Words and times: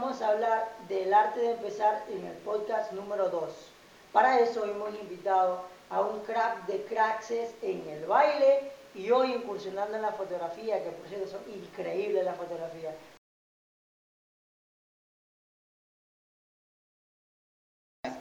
vamos 0.00 0.22
a 0.22 0.28
hablar 0.28 0.68
del 0.88 1.12
arte 1.12 1.40
de 1.40 1.50
empezar 1.52 2.04
en 2.08 2.24
el 2.24 2.36
podcast 2.44 2.92
número 2.92 3.30
2. 3.30 3.50
Para 4.12 4.38
eso 4.38 4.64
hemos 4.64 4.94
invitado 4.94 5.64
a 5.90 6.02
un 6.02 6.20
crack 6.20 6.66
de 6.66 6.84
cracks 6.84 7.32
en 7.32 7.88
el 7.88 8.06
baile 8.06 8.70
y 8.94 9.10
hoy 9.10 9.32
incursionando 9.32 9.96
en 9.96 10.02
la 10.02 10.12
fotografía, 10.12 10.84
que 10.84 10.90
por 10.90 11.08
cierto 11.08 11.26
son 11.26 11.40
increíbles 11.52 12.24
las 12.24 12.36
fotografías. 12.36 12.94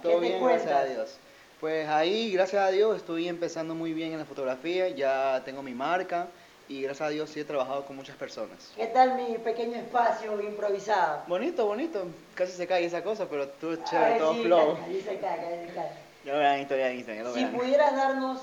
Todo 0.01 0.19
bien, 0.19 0.43
gracias 0.43 0.71
a 0.71 0.83
Dios. 0.83 1.17
Pues 1.59 1.87
ahí, 1.87 2.31
gracias 2.31 2.63
a 2.63 2.69
Dios, 2.69 2.97
estoy 2.97 3.27
empezando 3.27 3.75
muy 3.75 3.93
bien 3.93 4.13
en 4.13 4.19
la 4.19 4.25
fotografía, 4.25 4.89
ya 4.89 5.43
tengo 5.45 5.61
mi 5.61 5.75
marca 5.75 6.27
y 6.69 6.81
gracias 6.81 7.07
a 7.07 7.09
Dios 7.09 7.29
sí 7.29 7.39
he 7.39 7.45
trabajado 7.45 7.85
con 7.85 7.95
muchas 7.95 8.15
personas. 8.15 8.71
¿Qué 8.75 8.87
tal 8.87 9.15
mi 9.15 9.37
pequeño 9.37 9.75
espacio 9.75 10.41
improvisado? 10.41 11.23
Bonito, 11.27 11.65
bonito. 11.65 12.05
Casi 12.35 12.51
se 12.51 12.67
cae 12.67 12.85
esa 12.85 13.03
cosa, 13.03 13.27
pero 13.29 13.47
tú 13.47 13.77
chévere, 13.83 14.19
todo 14.19 14.33
flow. 14.35 14.77
Ahí 14.85 15.01
se 15.01 15.17
cae, 15.17 15.39
ahí 15.39 15.67
se 15.67 15.73
cae. 15.73 15.91
Ya 16.25 16.33
lo 16.33 16.39
verán 16.39 16.59
historia 16.59 16.91
en 16.91 16.97
Instagram, 16.97 17.33
Si 17.33 17.45
pudieras 17.45 17.95
darnos 17.95 18.41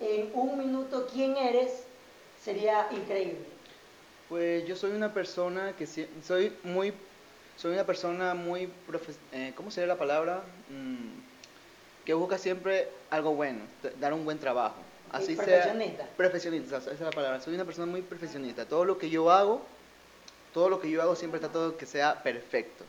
en 0.00 0.30
un 0.34 0.58
minuto 0.58 1.08
quién 1.10 1.36
eres, 1.36 1.84
sería 2.42 2.88
increíble. 2.90 3.46
Pues 4.28 4.66
yo 4.66 4.76
soy 4.76 4.92
una 4.92 5.14
persona 5.14 5.74
que 5.78 5.86
soy 5.86 6.52
muy, 6.62 6.92
soy 7.56 7.72
una 7.72 7.84
persona 7.84 8.34
muy, 8.34 8.70
eh, 9.32 9.52
¿cómo 9.56 9.70
sería 9.70 9.88
la 9.88 9.98
palabra? 9.98 10.42
Mm, 10.68 12.04
que 12.04 12.14
busca 12.14 12.36
siempre 12.36 12.88
algo 13.10 13.34
bueno, 13.34 13.60
dar 14.00 14.12
un 14.12 14.24
buen 14.24 14.38
trabajo. 14.38 14.76
Así 15.10 15.34
profesionista. 15.36 16.04
Sea, 16.04 16.16
profesionista, 16.16 16.76
esa 16.78 16.92
es 16.92 17.00
la 17.00 17.10
palabra. 17.10 17.40
Soy 17.40 17.54
una 17.54 17.64
persona 17.64 17.86
muy 17.86 18.02
profesionista. 18.02 18.66
Todo 18.66 18.84
lo 18.84 18.98
que 18.98 19.10
yo 19.10 19.30
hago, 19.30 19.60
todo 20.54 20.68
lo 20.68 20.80
que 20.80 20.90
yo 20.90 21.02
hago 21.02 21.16
siempre 21.16 21.38
está 21.38 21.52
todo 21.52 21.76
que 21.76 21.86
sea 21.86 22.22
perfecto. 22.22 22.84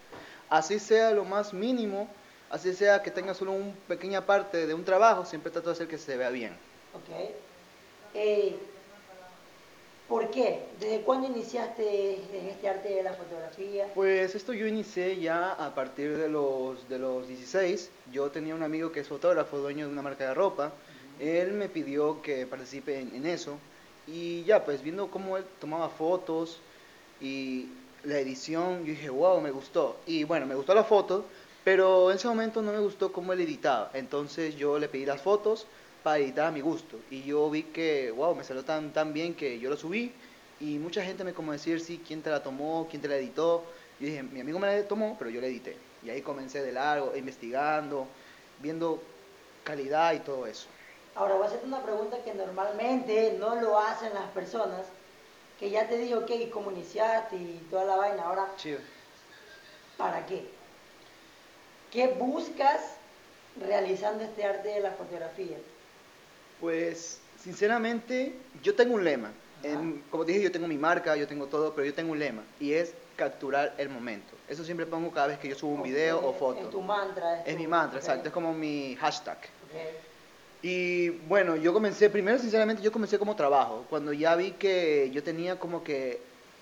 Así 0.49 0.79
sea 0.79 1.11
lo 1.11 1.25
más 1.25 1.53
mínimo, 1.53 2.07
así 2.49 2.73
sea 2.73 3.01
que 3.01 3.11
tenga 3.11 3.33
solo 3.33 3.53
una 3.53 3.73
pequeña 3.87 4.25
parte 4.25 4.67
de 4.67 4.73
un 4.73 4.85
trabajo, 4.85 5.25
siempre 5.25 5.51
trato 5.51 5.69
de 5.69 5.73
hacer 5.73 5.87
que 5.87 5.97
se 5.97 6.15
vea 6.15 6.29
bien. 6.29 6.53
Ok. 6.93 7.33
Eh, 8.13 8.55
¿Por 10.07 10.29
qué? 10.29 10.59
¿Desde 10.79 11.01
cuándo 11.01 11.27
iniciaste 11.27 12.15
en 12.15 12.47
este 12.47 12.69
arte 12.69 12.89
de 12.89 13.03
la 13.03 13.13
fotografía? 13.13 13.87
Pues 13.95 14.35
esto 14.35 14.53
yo 14.53 14.67
inicié 14.67 15.19
ya 15.19 15.53
a 15.53 15.73
partir 15.73 16.17
de 16.17 16.29
los, 16.29 16.87
de 16.89 16.99
los 16.99 17.27
16. 17.27 17.89
Yo 18.11 18.29
tenía 18.29 18.53
un 18.53 18.63
amigo 18.63 18.91
que 18.91 18.99
es 18.99 19.07
fotógrafo, 19.07 19.57
dueño 19.57 19.87
de 19.87 19.91
una 19.91 20.01
marca 20.01 20.27
de 20.27 20.33
ropa. 20.33 20.71
Él 21.19 21.53
me 21.53 21.69
pidió 21.69 22.21
que 22.21 22.45
participe 22.47 22.99
en, 22.99 23.25
eso. 23.25 23.57
Y 24.07 24.43
ya, 24.43 24.65
pues 24.65 24.81
viendo 24.81 25.09
cómo 25.09 25.37
él 25.37 25.45
tomaba 25.59 25.89
fotos 25.89 26.59
y 27.21 27.67
la 28.03 28.19
edición, 28.19 28.79
yo 28.79 28.91
dije, 28.91 29.09
wow, 29.09 29.39
me 29.41 29.51
gustó. 29.51 29.97
Y 30.05 30.23
bueno, 30.25 30.45
me 30.45 30.55
gustó 30.55 30.73
la 30.73 30.83
foto, 30.83 31.25
pero 31.63 32.11
en 32.11 32.17
ese 32.17 32.27
momento 32.27 32.61
no 32.61 32.71
me 32.71 32.79
gustó 32.79 33.11
cómo 33.13 33.33
él 33.33 33.41
editaba. 33.41 33.91
Entonces 33.93 34.55
yo 34.55 34.79
le 34.79 34.89
pedí 34.89 35.05
las 35.05 35.21
fotos 35.21 35.67
para 36.03 36.17
editar 36.17 36.47
a 36.47 36.51
mi 36.51 36.61
gusto. 36.61 36.97
Y 37.09 37.23
yo 37.23 37.49
vi 37.49 37.63
que, 37.63 38.11
wow, 38.11 38.35
me 38.35 38.43
salió 38.43 38.63
tan, 38.63 38.91
tan 38.91 39.13
bien 39.13 39.33
que 39.33 39.59
yo 39.59 39.69
lo 39.69 39.77
subí. 39.77 40.11
Y 40.59 40.77
mucha 40.77 41.03
gente 41.03 41.23
me 41.23 41.33
como 41.33 41.51
decir, 41.51 41.79
sí, 41.79 42.01
quién 42.05 42.21
te 42.21 42.29
la 42.29 42.43
tomó, 42.43 42.87
quién 42.89 43.01
te 43.01 43.07
la 43.07 43.15
editó. 43.15 43.63
Y 43.99 44.05
dije, 44.05 44.23
mi 44.23 44.41
amigo 44.41 44.59
me 44.59 44.67
la 44.67 44.87
tomó, 44.87 45.15
pero 45.17 45.29
yo 45.29 45.39
la 45.39 45.47
edité. 45.47 45.77
Y 46.03 46.09
ahí 46.09 46.21
comencé 46.21 46.61
de 46.61 46.73
largo, 46.73 47.13
investigando, 47.15 48.07
viendo 48.61 49.01
calidad 49.63 50.13
y 50.13 50.19
todo 50.19 50.45
eso. 50.45 50.67
Ahora 51.15 51.35
voy 51.35 51.43
a 51.43 51.47
hacerte 51.47 51.67
una 51.67 51.83
pregunta 51.83 52.17
que 52.23 52.33
normalmente 52.33 53.37
no 53.39 53.55
lo 53.55 53.77
hacen 53.77 54.13
las 54.13 54.29
personas, 54.31 54.81
que 55.59 55.69
ya 55.69 55.87
te 55.87 55.97
digo, 55.97 56.21
ok, 56.21 56.31
cómo 56.51 56.71
iniciaste 56.71 57.35
y 57.35 57.67
toda 57.69 57.85
la 57.85 57.95
vaina. 57.95 58.23
Ahora, 58.23 58.47
¿para 59.97 60.25
qué? 60.25 60.47
¿Qué 61.91 62.07
buscas 62.07 62.81
realizando 63.59 64.23
este 64.23 64.43
arte 64.43 64.69
de 64.69 64.79
la 64.79 64.91
fotografía? 64.91 65.57
Pues, 66.59 67.19
sinceramente, 67.39 68.35
yo 68.63 68.73
tengo 68.73 68.95
un 68.95 69.03
lema. 69.03 69.31
como 70.09 70.25
te 70.25 70.31
dije, 70.31 70.45
yo 70.45 70.51
tengo 70.51 70.67
mi 70.67 70.77
marca, 70.77 71.15
yo 71.15 71.27
tengo 71.27 71.45
todo, 71.45 71.75
pero 71.75 71.85
yo 71.85 71.93
tengo 71.93 72.11
un 72.13 72.19
lema 72.19 72.41
y 72.59 72.73
es 72.73 72.95
capturar 73.15 73.75
el 73.77 73.89
momento. 73.89 74.33
Eso 74.49 74.63
siempre 74.63 74.87
pongo 74.87 75.11
cada 75.11 75.27
vez 75.27 75.37
que 75.37 75.47
yo 75.47 75.55
subo 75.55 75.75
un 75.75 75.83
video 75.83 76.25
o 76.25 76.33
foto. 76.33 76.61
Es 76.61 76.69
tu 76.71 76.81
mantra. 76.81 77.43
Es, 77.43 77.55
mi 77.55 77.67
mantra, 77.67 77.99
exacto. 77.99 78.29
Es 78.29 78.33
como 78.33 78.51
mi 78.53 78.95
hashtag. 78.95 79.37
Y 80.63 81.09
bueno, 81.09 81.57
yo 81.57 81.73
comencé, 81.73 82.09
primero 82.09 82.39
sinceramente 82.39 82.81
yo 82.81 82.91
comencé 82.91 83.19
como 83.19 83.35
trabajo. 83.35 83.85
Cuando 83.89 84.13
ya 84.13 84.35
vi 84.35 84.51
que 84.51 85.11
yo 85.13 85.21
tenía 85.21 85.59
como 85.59 85.83
que 85.83 86.21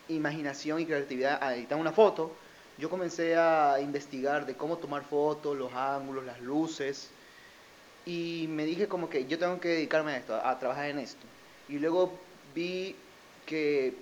imaginación 0.10 0.82
y 0.82 0.86
creatividad 0.86 1.42
a 1.42 1.56
editar 1.56 1.78
una 1.78 1.94
foto, 1.94 2.32
yo 2.80 2.90
comencé 2.90 3.38
a 3.38 3.80
investigar 3.80 4.46
de 4.48 4.56
cómo 4.56 4.78
tomar 4.78 5.04
fotos, 5.04 5.56
los 5.56 5.72
ángulos, 5.74 6.26
las 6.26 6.42
luces 6.42 7.12
y 8.06 8.48
me 8.50 8.66
dije 8.66 8.88
como 8.88 9.10
que 9.10 9.28
yo 9.28 9.38
tengo 9.38 9.60
que 9.60 9.70
dedicarme 9.70 10.14
a 10.14 10.18
esto, 10.18 10.36
a, 10.36 10.58
trabajar 10.58 10.90
en 10.90 11.00
esto. 11.00 11.22
Y 11.70 11.78
luego 11.78 12.12
vi 12.56 12.96
que 13.46 13.94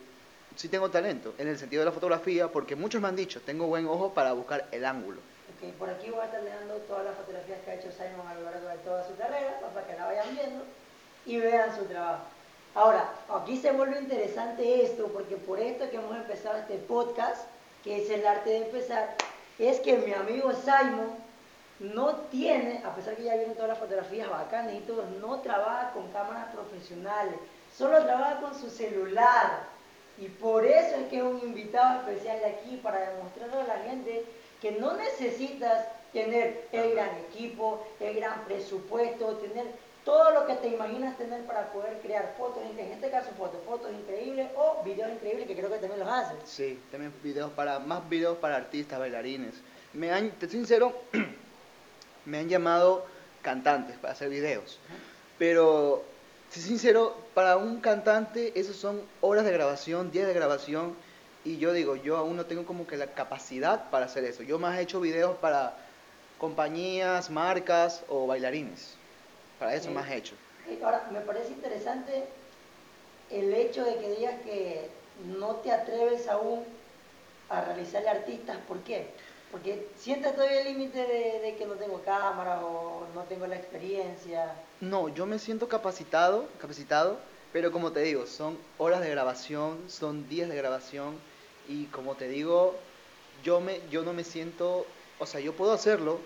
sí 0.56 0.70
tengo 0.70 0.90
talento 0.90 1.34
en 1.38 1.48
el 1.48 1.58
sentido 1.58 1.82
de 1.82 1.88
la 1.88 1.92
fotografía, 1.92 2.48
porque 2.48 2.76
muchos 2.76 3.02
me 3.02 3.10
han 3.10 3.16
dicho, 3.16 3.42
tengo 3.42 3.68
buen 3.68 3.86
ojo 3.86 4.14
para 4.14 4.34
buscar 4.34 4.68
el 4.72 4.86
ángulo. 4.86 5.20
Por 5.78 5.90
aquí 5.90 6.10
voy 6.10 6.22
a 6.22 6.26
estar 6.26 6.42
dejando 6.42 6.76
todas 6.88 7.06
las 7.06 7.16
fotografías 7.16 7.60
que 7.66 7.72
ha 7.72 7.76
hecho 7.76 7.92
Simon 7.92 8.28
a 8.28 8.36
lo 8.36 8.44
largo 8.44 8.68
de 8.68 8.78
toda 8.78 9.08
su 9.08 9.16
carrera, 9.16 9.60
para 9.74 9.86
que 9.86 9.94
la 9.94 10.06
vayan 10.06 10.36
viendo 10.36 10.64
y 11.26 11.38
vean 11.38 11.76
su 11.76 11.86
trabajo. 11.86 12.24
Ahora, 12.76 13.10
aquí 13.34 13.58
se 13.58 13.72
vuelve 13.72 14.00
interesante 14.00 14.84
esto, 14.84 15.08
porque 15.08 15.36
por 15.36 15.60
esto 15.60 15.90
que 15.90 15.98
hemos 15.98 16.16
empezado 16.16 16.58
este 16.58 16.76
podcast, 16.78 17.48
que 17.84 18.04
es 18.04 18.10
el 18.10 18.26
arte 18.26 18.52
de 18.52 18.66
empezar, 18.66 19.16
es 19.58 19.80
que 19.80 19.98
mi 19.98 20.14
amigo 20.14 20.52
Simon 20.54 21.10
no 21.80 22.16
tiene, 22.30 22.82
a 22.86 22.94
pesar 22.94 23.16
que 23.16 23.24
ya 23.24 23.36
vieron 23.36 23.56
todas 23.56 23.70
las 23.70 23.80
fotografías 23.80 24.30
bacanas 24.30 24.74
y 24.74 24.80
todo, 24.82 25.06
no 25.22 25.40
trabaja 25.40 25.92
con 25.92 26.12
cámaras 26.12 26.54
profesionales, 26.54 27.36
solo 27.76 28.04
trabaja 28.04 28.40
con 28.42 28.54
su 28.54 28.70
celular. 28.70 29.68
Y 30.18 30.28
por 30.28 30.66
eso 30.66 30.96
es 30.98 31.08
que 31.08 31.18
es 31.18 31.24
un 31.24 31.40
invitado 31.40 32.02
especial 32.02 32.40
de 32.40 32.46
aquí 32.46 32.78
para 32.84 33.12
demostrarle 33.12 33.62
a 33.62 33.78
la 33.78 33.84
gente 33.84 34.26
que 34.62 34.72
no 34.74 34.96
necesitas 34.96 35.86
tener 36.14 36.68
el 36.72 36.92
gran 36.92 37.10
equipo, 37.30 37.86
el 38.00 38.16
gran 38.16 38.44
presupuesto, 38.46 39.38
tener 39.38 39.68
todo 40.06 40.32
lo 40.32 40.48
que 40.48 40.56
te 40.56 40.70
imaginas 40.70 41.18
tener 41.18 41.46
para 41.46 41.72
poder 41.72 42.00
crear 42.02 42.34
fotos, 42.38 42.64
en 42.64 42.80
este 42.80 43.12
caso 43.12 43.30
fotos, 43.38 43.60
fotos 43.66 43.92
increíbles 43.92 44.48
o 44.56 44.82
videos 44.84 45.12
increíbles 45.12 45.48
que 45.48 45.56
creo 45.56 45.70
que 45.70 45.78
también 45.78 46.00
los 46.00 46.10
haces. 46.10 46.38
Sí, 46.46 46.80
también 46.92 47.14
videos 47.22 47.52
para, 47.52 47.80
más 47.80 48.08
videos 48.10 48.38
para 48.38 48.56
artistas, 48.56 48.98
bailarines. 48.98 49.54
Me 49.94 50.12
han, 50.12 50.32
te 50.32 50.50
sincero, 50.50 50.94
me 52.26 52.40
han 52.40 52.50
llamado 52.50 53.06
cantantes 53.42 53.98
para 53.98 54.14
hacer 54.14 54.30
videos. 54.30 54.80
Pero, 55.38 56.04
si 56.50 56.62
sincero, 56.62 57.16
para 57.34 57.58
un 57.58 57.80
cantante 57.80 58.60
esos 58.60 58.76
son 58.76 59.02
horas 59.22 59.46
de 59.46 59.52
grabación, 59.52 60.12
días 60.12 60.28
de 60.28 60.34
grabación. 60.34 60.96
Y 61.50 61.58
yo 61.58 61.74
digo, 61.74 61.96
yo 61.96 62.16
aún 62.16 62.36
no 62.36 62.46
tengo 62.46 62.64
como 62.64 62.86
que 62.86 62.96
la 62.96 63.08
capacidad 63.08 63.90
para 63.90 64.06
hacer 64.06 64.24
eso. 64.24 64.44
Yo 64.44 64.60
más 64.60 64.78
he 64.78 64.84
hecho 64.84 65.02
videos 65.02 65.36
para 65.38 65.76
compañías, 66.38 67.32
marcas 67.32 68.04
o 68.08 68.28
bailarines. 68.28 68.94
Para 69.58 69.74
eso 69.74 69.90
más 69.90 70.08
he 70.12 70.18
hecho. 70.18 70.36
Ahora, 70.84 71.10
me 71.12 71.22
parece 71.22 71.50
interesante 71.50 72.26
el 73.32 73.52
hecho 73.52 73.84
de 73.84 73.96
que 73.96 74.12
digas 74.12 74.36
que 74.44 74.92
no 75.26 75.56
te 75.56 75.72
atreves 75.72 76.28
aún 76.28 76.64
a 77.50 77.62
realizarle 77.62 78.10
artistas. 78.10 78.58
¿Por 78.68 78.82
qué? 78.82 79.08
Porque 79.52 79.88
sientes 79.98 80.36
todavía 80.36 80.62
el 80.62 80.68
límite 80.68 81.00
de, 81.00 81.56
que 81.58 81.66
no 81.66 81.74
tengo 81.74 82.00
cámara 82.04 82.64
o 82.64 83.08
no 83.16 83.24
tengo 83.24 83.48
la 83.48 83.56
experiencia. 83.56 84.54
No, 84.82 85.10
yo 85.10 85.26
me 85.26 85.40
siento 85.40 85.68
capacitado, 85.68 86.48
capacitado, 86.62 87.18
pero 87.52 87.72
como 87.72 87.92
te 87.92 88.02
digo, 88.02 88.28
son 88.28 88.56
horas 88.78 89.02
de 89.02 89.10
grabación, 89.10 89.90
son 89.90 90.30
días 90.30 90.48
de 90.48 90.56
grabación 90.56 91.28
y 91.70 91.86
como 91.86 92.16
te 92.16 92.28
digo, 92.28 92.76
yo, 93.44 93.62
me, 93.62 93.80
yo 93.90 94.04
no 94.04 94.12
me 94.12 94.24
siento, 94.24 94.86
o 95.20 95.26
sea, 95.26 95.40
yo 95.40 95.54
puedo 95.54 95.72
hacerlo, 95.72 96.20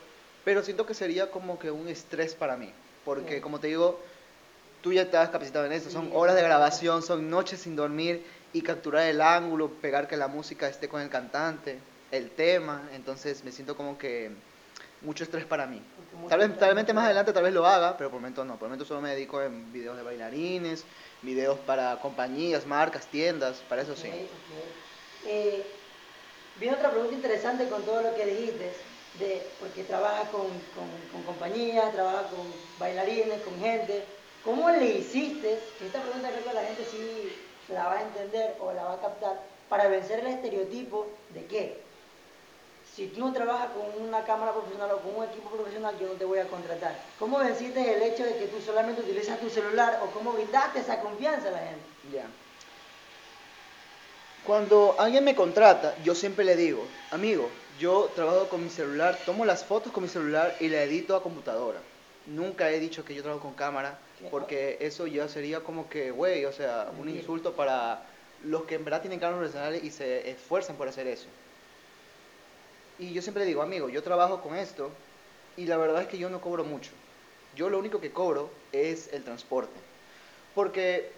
pero 0.46 0.64
siento 0.64 0.86
que 0.86 0.94
sería 0.94 1.30
como 1.30 1.60
que 1.60 1.70
un 1.70 1.88
estrés 1.88 2.34
para 2.34 2.58
mí, 2.58 2.72
porque 3.06 3.42
como 3.42 3.60
te 3.60 3.68
digo, 3.68 4.00
tú 4.82 4.94
ya 4.94 5.04
estás 5.04 5.30
capacitado 5.30 5.66
en 5.66 5.74
eso, 5.74 5.90
son 5.90 6.10
horas 6.14 6.36
de 6.36 6.42
grabación, 6.42 7.04
son 7.04 7.30
noches 7.30 7.60
sin 7.60 7.76
dormir 7.76 8.26
y 8.54 8.62
capturar 8.62 9.04
el 9.08 9.22
ángulo, 9.22 9.70
pegar 9.70 10.08
que 10.08 10.18
la 10.18 10.28
música 10.28 10.68
esté 10.68 10.88
con 10.88 11.02
el 11.02 11.10
cantante 11.10 11.78
el 12.12 12.30
tema, 12.30 12.88
entonces 12.94 13.44
me 13.44 13.52
siento 13.52 13.76
como 13.76 13.98
que 13.98 14.32
mucho 15.02 15.24
estrés 15.24 15.46
para 15.46 15.66
mí. 15.66 15.82
Tal 16.30 16.40
vez, 16.40 16.58
tal 16.58 16.76
vez 16.76 16.94
más 16.94 17.06
adelante 17.06 17.34
tal 17.34 17.44
vez 17.44 17.54
lo 17.54 17.66
haga, 17.66 17.98
pero 17.98 18.10
por 18.10 18.18
el 18.18 18.22
momento 18.22 18.46
no. 18.46 18.54
Por 18.54 18.68
el 18.68 18.70
momento 18.70 18.86
solo 18.86 19.02
me 19.02 19.10
dedico 19.10 19.42
en 19.42 19.74
videos 19.74 19.98
de 19.98 20.04
bailarines, 20.04 20.86
videos 21.24 21.58
para 21.60 22.00
compañías, 22.00 22.66
marcas, 22.68 23.08
tiendas, 23.08 23.64
para 23.68 23.82
eso 23.82 23.96
sí. 23.96 24.12
Eh, 25.26 25.64
viene 26.60 26.76
otra 26.76 26.92
pregunta 26.92 27.16
interesante 27.16 27.68
con 27.70 27.84
todo 27.84 28.02
lo 28.02 28.16
que 28.16 28.26
dijiste, 28.26 28.74
de, 29.20 29.48
porque 29.60 29.84
trabaja 29.84 30.30
con, 30.32 30.48
con, 31.12 31.24
compañías, 31.24 31.94
trabaja 31.94 32.30
con 32.30 32.46
bailarines, 32.80 33.42
con 33.42 33.60
gente. 33.60 34.04
¿Cómo 34.44 34.70
le 34.70 34.86
hiciste? 34.86 35.60
Esta 35.86 36.02
pregunta 36.02 36.30
creo 36.30 36.44
que 36.44 36.54
la 36.54 36.64
gente 36.66 36.86
sí 36.86 37.32
la 37.70 37.86
va 37.86 38.00
a 38.00 38.02
entender 38.02 38.56
o 38.60 38.74
la 38.74 38.84
va 38.84 38.94
a 38.94 39.02
captar 39.02 39.40
para 39.70 39.88
vencer 39.88 40.20
el 40.20 40.28
estereotipo 40.28 41.08
de 41.34 41.46
qué 41.46 41.84
si 42.96 43.08
tú 43.08 43.22
no 43.22 43.34
trabajas 43.34 43.70
con 43.72 44.04
una 44.04 44.24
cámara 44.24 44.54
profesional 44.54 44.92
o 44.92 45.00
con 45.00 45.16
un 45.16 45.24
equipo 45.24 45.50
profesional, 45.50 45.98
yo 46.00 46.08
no 46.08 46.14
te 46.14 46.26
voy 46.26 46.38
a 46.38 46.48
contratar. 46.48 46.96
¿Cómo 47.18 47.40
venciste 47.40 47.96
el 47.96 48.04
hecho 48.04 48.24
de 48.24 48.38
que 48.38 48.48
tú 48.48 48.62
solamente 48.62 49.02
utilizas 49.02 49.40
tu 49.40 49.50
celular 49.50 50.00
o 50.04 50.12
cómo 50.12 50.34
brindaste 50.34 50.80
esa 50.80 51.02
confianza 51.02 51.48
a 51.48 51.52
la 51.52 51.60
gente? 51.60 51.86
Ya. 52.12 52.26
Cuando 54.44 54.98
alguien 55.00 55.24
me 55.24 55.36
contrata, 55.36 55.96
yo 56.04 56.14
siempre 56.16 56.44
le 56.44 56.58
digo, 56.58 56.90
amigo, 57.12 57.50
yo 57.80 58.12
trabajo 58.14 58.50
con 58.50 58.62
mi 58.62 58.70
celular, 58.70 59.24
tomo 59.26 59.46
las 59.46 59.64
fotos 59.64 59.94
con 59.94 60.04
mi 60.04 60.10
celular 60.10 60.58
y 60.60 60.68
la 60.68 60.84
edito 60.84 61.16
a 61.16 61.24
computadora. 61.24 61.80
Nunca 62.26 62.70
he 62.70 62.80
dicho 62.80 63.06
que 63.06 63.16
yo 63.16 63.24
trabajo 63.24 63.42
con 63.42 63.54
cámara, 63.54 63.98
porque 64.30 64.78
eso 64.82 65.08
ya 65.08 65.30
sería 65.30 65.62
como 65.62 65.90
que, 65.90 66.12
güey, 66.12 66.44
o 66.44 66.52
sea, 66.52 66.92
un 67.00 67.08
insulto 67.08 67.54
para 67.54 68.06
los 68.44 68.64
que 68.66 68.76
en 68.76 68.84
verdad 68.84 69.00
tienen 69.00 69.22
cámaras 69.22 69.40
profesionales 69.40 69.82
y 69.82 69.92
se 69.92 70.30
esfuerzan 70.30 70.76
por 70.76 70.90
hacer 70.90 71.08
eso. 71.08 71.28
Y 73.00 73.14
yo 73.14 73.22
siempre 73.22 73.44
le 73.44 73.48
digo, 73.48 73.62
amigo, 73.62 73.88
yo 73.88 74.04
trabajo 74.04 74.42
con 74.42 74.58
esto 74.58 74.90
y 75.56 75.68
la 75.68 75.78
verdad 75.78 76.02
es 76.02 76.10
que 76.10 76.18
yo 76.18 76.30
no 76.30 76.42
cobro 76.42 76.66
mucho. 76.66 76.92
Yo 77.56 77.70
lo 77.70 77.80
único 77.80 78.02
que 78.02 78.12
cobro 78.12 78.50
es 78.74 79.12
el 79.14 79.24
transporte. 79.24 79.80
Porque, 80.54 81.12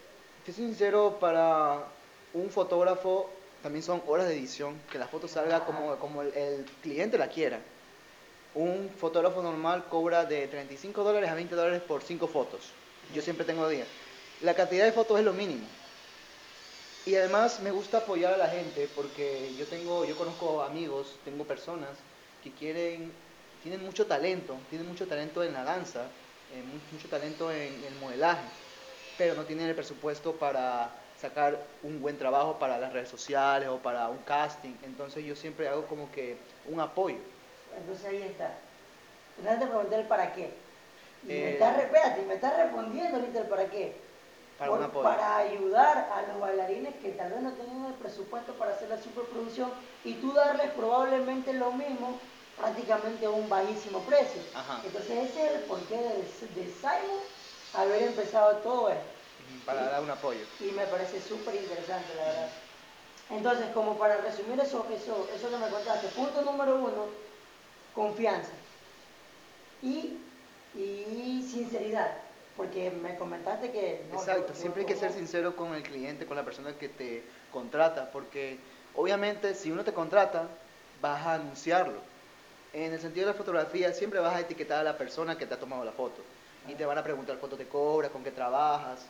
si 0.46 0.54
soy 0.54 0.66
sincero, 0.66 1.18
para 1.20 1.95
un 2.36 2.50
fotógrafo 2.50 3.30
también 3.64 3.82
son 3.82 4.04
horas 4.08 4.28
de 4.28 4.36
edición, 4.36 4.80
que 4.92 5.00
la 5.00 5.08
foto 5.08 5.28
salga 5.28 5.66
como, 5.66 5.96
como 5.96 6.22
el, 6.22 6.66
cliente 6.84 7.18
la 7.18 7.30
quiera. 7.30 7.60
Un 8.54 8.92
fotógrafo 9.00 9.42
normal 9.42 9.86
cobra 9.90 10.26
de 10.26 10.48
35 10.48 11.04
dólares 11.04 11.30
a 11.30 11.36
20 11.36 11.56
dólares 11.56 11.82
por 11.82 12.04
5 12.04 12.28
fotos. 12.28 12.72
Yo 13.14 13.22
siempre 13.22 13.46
tengo 13.46 13.68
días. 13.68 13.88
La 14.42 14.54
cantidad 14.54 14.86
de 14.86 14.92
fotos 14.92 15.18
es 15.18 15.26
lo 15.26 15.34
mínimo. 15.34 15.66
Y 17.06 17.16
además 17.16 17.60
me 17.62 17.72
gusta 17.72 18.00
apoyar 18.00 18.34
a 18.34 18.38
la 18.38 18.50
gente 18.50 18.90
porque 18.96 19.54
yo 19.58 19.66
tengo, 19.66 20.06
yo 20.06 20.18
conozco 20.18 20.62
amigos, 20.62 21.16
tengo 21.24 21.44
personas 21.46 21.90
que 22.44 22.52
quieren, 22.52 23.12
tienen 23.64 23.84
mucho 23.84 24.06
talento, 24.06 24.58
tienen 24.70 24.88
mucho 24.88 25.08
talento 25.08 25.44
en 25.44 25.54
la 25.54 25.64
danza, 25.64 26.04
eh, 26.54 26.64
mucho 26.92 27.08
talento 27.08 27.52
en 27.52 27.84
el 27.84 27.96
modelaje, 28.02 28.48
pero 29.18 29.36
no 29.36 29.44
tienen 29.44 29.68
el 29.68 29.76
presupuesto 29.76 30.34
para 30.34 31.05
sacar 31.28 31.60
un 31.84 32.02
buen 32.02 32.18
trabajo 32.18 32.58
para 32.60 32.78
las 32.78 32.94
redes 32.94 33.10
sociales 33.10 33.68
o 33.70 33.78
para 33.78 34.10
un 34.10 34.18
casting. 34.20 34.74
Entonces 34.84 35.24
yo 35.26 35.36
siempre 35.36 35.68
hago 35.68 35.86
como 35.88 36.12
que 36.12 36.38
un 36.68 36.80
apoyo. 36.80 37.18
Entonces 37.78 38.06
ahí 38.06 38.22
está. 38.22 38.54
Entonces 39.38 39.60
te 39.60 39.68
pregunté 39.68 39.96
el 39.96 40.08
para 40.08 40.34
qué. 40.34 40.54
Y 41.24 41.28
me, 41.28 41.54
estás, 41.54 41.80
espérate, 41.80 42.22
me 42.22 42.36
estás 42.36 42.58
respondiendo 42.58 43.18
ahorita 43.18 43.40
el 43.40 43.48
para 43.48 43.66
qué. 43.66 43.96
Para, 44.60 44.72
un 44.72 44.84
apoyo. 44.84 45.04
para 45.04 45.38
ayudar 45.38 46.10
a 46.14 46.22
los 46.32 46.40
bailarines 46.40 46.96
que 46.96 47.10
tal 47.10 47.32
vez 47.32 47.42
no 47.42 47.52
tienen 47.54 47.86
el 47.86 47.94
presupuesto 47.96 48.54
para 48.54 48.72
hacer 48.72 48.88
la 48.88 49.02
superproducción 49.02 49.70
y 50.06 50.14
tú 50.14 50.32
darles 50.32 50.72
probablemente 50.72 51.52
lo 51.52 51.74
mismo 51.74 52.20
prácticamente 52.58 53.26
a 53.26 53.32
un 53.32 53.50
bajísimo 53.50 54.00
precio. 54.02 54.42
Entonces 54.86 55.30
ese 55.30 55.46
es 55.46 55.52
el 55.56 55.62
porqué 55.62 55.98
de, 55.98 56.62
de 56.62 56.72
Simon 56.72 57.20
haber 57.74 58.04
empezado 58.04 58.58
todo 58.58 58.90
esto 58.90 59.15
para 59.66 59.90
dar 59.90 60.02
un 60.02 60.10
apoyo. 60.10 60.42
Y 60.60 60.72
me 60.72 60.86
parece 60.86 61.22
súper 61.22 61.56
interesante, 61.56 62.14
la 62.16 62.24
verdad. 62.24 62.50
Entonces, 63.30 63.68
como 63.74 63.98
para 63.98 64.18
resumir 64.18 64.60
eso, 64.60 64.86
eso, 64.94 65.28
eso 65.34 65.50
que 65.50 65.58
me 65.58 65.68
contaste, 65.70 66.08
punto 66.10 66.42
número 66.44 66.76
uno, 66.76 67.08
confianza. 67.94 68.52
Y, 69.82 70.18
y 70.76 71.48
sinceridad. 71.52 72.18
Porque 72.56 72.90
me 72.90 73.18
comentaste 73.18 73.72
que... 73.72 74.06
Exacto, 74.14 74.54
siempre 74.54 74.82
hay 74.82 74.88
que 74.88 74.96
ser 74.96 75.12
sincero 75.12 75.56
con 75.56 75.74
el 75.74 75.84
cliente, 75.84 76.26
con 76.26 76.38
la 76.38 76.46
persona 76.46 76.74
que 76.78 76.88
te 76.88 77.24
contrata, 77.52 78.12
porque 78.12 78.60
obviamente 78.96 79.56
si 79.56 79.72
uno 79.72 79.84
te 79.84 79.92
contrata, 79.92 80.48
vas 81.02 81.26
a 81.26 81.34
anunciarlo. 81.34 82.00
En 82.72 82.94
el 82.94 83.00
sentido 83.02 83.28
de 83.28 83.34
la 83.34 83.38
fotografía, 83.38 83.92
siempre 83.94 84.20
vas 84.20 84.36
a 84.36 84.40
etiquetar 84.40 84.80
a 84.80 84.84
la 84.84 84.98
persona 84.98 85.38
que 85.38 85.46
te 85.46 85.54
ha 85.54 85.60
tomado 85.60 85.84
la 85.84 85.92
foto. 85.92 86.22
Y 86.68 86.76
te 86.76 86.86
van 86.86 86.98
a 86.98 87.04
preguntar 87.04 87.38
cuánto 87.40 87.58
te 87.58 87.68
cobras, 87.68 88.12
con 88.12 88.24
qué 88.24 88.32
trabajas, 88.32 89.06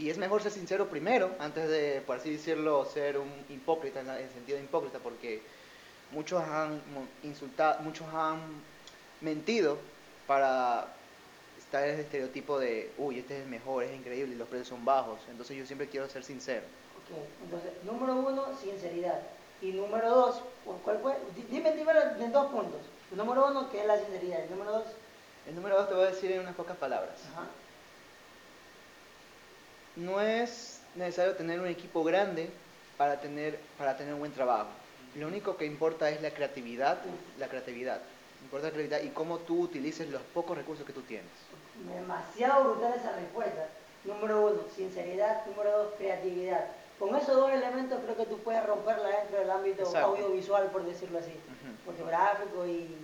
y 0.00 0.08
es 0.08 0.16
mejor 0.16 0.42
ser 0.42 0.50
sincero 0.50 0.88
primero, 0.88 1.30
antes 1.38 1.68
de, 1.68 2.02
por 2.06 2.16
así 2.16 2.32
decirlo, 2.32 2.86
ser 2.86 3.18
un 3.18 3.30
hipócrita, 3.50 4.00
en 4.00 4.08
el 4.08 4.30
sentido 4.30 4.56
de 4.56 4.64
hipócrita, 4.64 4.98
porque 4.98 5.42
muchos 6.12 6.42
han 6.42 6.80
insultado, 7.22 7.82
muchos 7.82 8.06
han 8.14 8.40
mentido 9.20 9.76
para 10.26 10.88
estar 11.58 11.84
en 11.86 11.96
el 11.96 12.00
estereotipo 12.00 12.58
de, 12.58 12.90
uy, 12.96 13.18
este 13.18 13.36
es 13.36 13.42
el 13.42 13.48
mejor, 13.48 13.84
es 13.84 13.94
increíble 13.94 14.34
y 14.34 14.38
los 14.38 14.48
precios 14.48 14.68
son 14.68 14.86
bajos. 14.86 15.20
Entonces 15.30 15.56
yo 15.58 15.66
siempre 15.66 15.86
quiero 15.86 16.08
ser 16.08 16.24
sincero. 16.24 16.62
Ok, 16.96 17.18
entonces, 17.44 17.70
número 17.84 18.14
uno, 18.14 18.46
sinceridad. 18.58 19.20
Y 19.60 19.72
número 19.72 20.08
dos, 20.08 20.40
¿cuál 20.82 20.98
fue? 21.00 21.14
Dime, 21.50 21.72
dime 21.72 21.92
en 22.18 22.32
dos 22.32 22.50
puntos. 22.50 22.80
El 23.10 23.18
número 23.18 23.48
uno, 23.48 23.70
¿qué 23.70 23.82
es 23.82 23.86
la 23.86 23.98
sinceridad? 23.98 24.44
El 24.44 24.50
número 24.50 24.72
dos. 24.72 24.86
El 25.46 25.54
número 25.54 25.76
dos 25.76 25.88
te 25.88 25.94
voy 25.94 26.04
a 26.04 26.10
decir 26.10 26.32
en 26.32 26.40
unas 26.40 26.54
pocas 26.54 26.78
palabras. 26.78 27.16
Ajá 27.32 27.46
no 29.96 30.20
es 30.20 30.80
necesario 30.94 31.34
tener 31.34 31.60
un 31.60 31.66
equipo 31.66 32.04
grande 32.04 32.50
para 32.96 33.20
tener, 33.20 33.58
para 33.78 33.96
tener 33.96 34.14
un 34.14 34.20
buen 34.20 34.32
trabajo. 34.32 34.68
Lo 35.16 35.26
único 35.26 35.56
que 35.56 35.66
importa 35.66 36.10
es 36.10 36.22
la 36.22 36.30
creatividad, 36.30 36.98
la 37.38 37.48
creatividad. 37.48 38.00
Importa 38.42 38.68
la 38.68 38.72
creatividad 38.72 39.02
y 39.02 39.14
cómo 39.14 39.38
tú 39.38 39.62
utilices 39.62 40.08
los 40.08 40.22
pocos 40.34 40.56
recursos 40.56 40.86
que 40.86 40.92
tú 40.92 41.02
tienes. 41.02 41.30
Demasiado 41.94 42.64
brutal 42.64 42.94
esa 42.96 43.12
respuesta. 43.12 43.66
Número 44.04 44.46
uno, 44.46 44.62
sinceridad. 44.74 45.44
Número 45.46 45.70
dos, 45.78 45.94
creatividad. 45.98 46.66
Con 46.98 47.16
esos 47.16 47.34
dos 47.34 47.50
elementos 47.50 47.98
creo 48.04 48.16
que 48.16 48.26
tú 48.26 48.38
puedes 48.38 48.64
romperla 48.64 49.08
dentro 49.08 49.38
del 49.38 49.50
ámbito 49.50 49.96
audiovisual, 49.96 50.66
por 50.66 50.84
decirlo 50.84 51.18
así. 51.18 51.32
Fotográfico 51.84 52.66
y, 52.66 52.94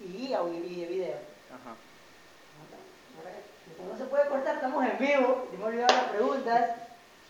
y, 0.00 0.32
audio, 0.32 0.58
y 0.58 0.84
video. 0.86 1.16
Ajá 1.52 1.76
no 3.84 3.96
se 3.96 4.04
puede 4.04 4.28
cortar, 4.28 4.56
estamos 4.56 4.84
en 4.98 5.06
vivo, 5.06 5.48
hemos 5.52 5.66
olvidado 5.66 5.94
las 5.94 6.10
preguntas. 6.10 6.70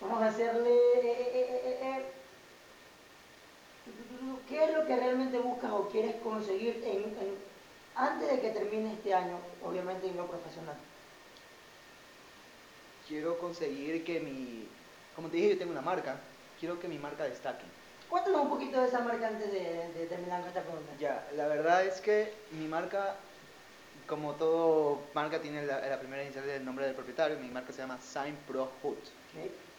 Vamos 0.01 0.23
a 0.23 0.27
hacerle... 0.27 0.71
Eh, 0.71 1.31
eh, 1.35 1.79
eh, 1.83 2.13
¿Qué 4.49 4.65
es 4.65 4.75
lo 4.75 4.87
que 4.87 4.97
realmente 4.97 5.39
buscas 5.39 5.71
o 5.73 5.89
quieres 5.89 6.17
conseguir 6.17 6.85
antes 7.95 8.31
de 8.31 8.41
que 8.41 8.51
termine 8.51 8.93
este 8.93 9.15
año, 9.15 9.39
obviamente 9.65 10.07
en 10.07 10.17
lo 10.17 10.27
profesional? 10.27 10.77
Quiero 13.09 13.39
conseguir 13.39 14.05
que 14.05 14.21
mi... 14.21 14.69
Como 15.15 15.29
te 15.29 15.37
dije, 15.37 15.51
yo 15.51 15.59
tengo 15.59 15.73
una 15.73 15.81
marca. 15.81 16.17
Quiero 16.61 16.79
que 16.79 16.89
mi 16.89 16.99
marca 16.99 17.25
destaque. 17.25 17.65
Cuéntanos 18.09 18.43
un 18.43 18.51
poquito 18.51 18.81
de 18.81 18.89
esa 18.89 19.01
marca 19.01 19.29
antes 19.29 19.51
de, 19.51 19.89
de 19.95 20.07
terminar 20.07 20.47
esta 20.47 20.63
pregunta. 20.63 20.93
Ya, 20.99 21.27
la 21.35 21.49
verdad 21.49 21.85
es 21.85 22.01
que 22.01 22.33
mi 22.53 22.69
marca 22.69 23.17
como 24.07 24.35
todo 24.35 25.01
marca 25.15 25.41
tiene 25.41 25.67
la, 25.67 25.99
primera 25.99 26.23
inicial 26.23 26.47
del 26.47 26.65
nombre 26.65 26.87
del 26.87 26.95
propietario, 26.95 27.39
mi 27.39 27.49
marca 27.49 27.73
se 27.73 27.79
llama 27.79 27.99
Sign 28.01 28.37
Pro 28.47 28.71
Hood. 28.83 28.97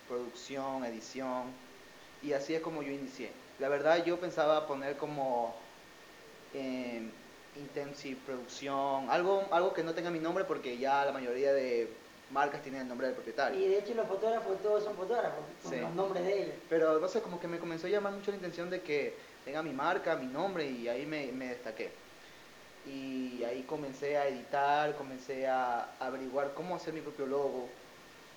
Producción, 0.07 0.85
edición. 0.85 1.45
Y 2.21 2.33
así 2.33 2.55
es 2.55 2.61
como 2.61 2.81
yo 2.81 2.91
inicié. 2.91 3.31
La 3.59 3.69
verdad 3.69 4.03
yo 4.03 4.19
pensaba 4.19 4.67
poner 4.67 4.97
como 4.97 5.55
eh, 6.53 7.09
Intensive 7.55 8.19
Producción, 8.25 9.09
algo, 9.09 9.45
algo 9.51 9.73
que 9.73 9.83
no 9.83 9.93
tenga 9.93 10.09
mi 10.09 10.19
nombre 10.19 10.43
porque 10.43 10.77
ya 10.77 11.05
la 11.05 11.11
mayoría 11.11 11.53
de 11.53 11.89
marcas 12.31 12.61
tienen 12.61 12.81
el 12.81 12.87
nombre 12.87 13.07
del 13.07 13.15
propietario. 13.15 13.59
Y 13.59 13.67
de 13.67 13.79
hecho 13.79 13.93
los 13.93 14.07
fotógrafos 14.07 14.61
todos 14.61 14.83
son 14.83 14.95
fotógrafos, 14.95 15.43
son 15.63 15.81
los 15.81 15.95
nombres 15.95 16.25
de 16.25 16.43
ellos. 16.43 16.55
Pero 16.69 16.99
no 16.99 17.07
sé, 17.07 17.21
como 17.21 17.39
que 17.39 17.47
me 17.47 17.59
comenzó 17.59 17.87
a 17.87 17.89
llamar 17.89 18.13
mucho 18.13 18.31
la 18.31 18.37
intención 18.37 18.69
de 18.69 18.81
que 18.81 19.15
tenga 19.45 19.63
mi 19.63 19.71
marca, 19.71 20.15
mi 20.15 20.27
nombre 20.27 20.69
y 20.69 20.87
ahí 20.87 21.05
me, 21.05 21.31
me 21.31 21.47
destaqué 21.49 21.91
y 22.87 23.43
ahí 23.43 23.63
comencé 23.63 24.17
a 24.17 24.27
editar, 24.27 24.95
comencé 24.95 25.47
a 25.47 25.87
averiguar 25.99 26.53
cómo 26.53 26.75
hacer 26.75 26.93
mi 26.93 27.01
propio 27.01 27.25
logo 27.25 27.67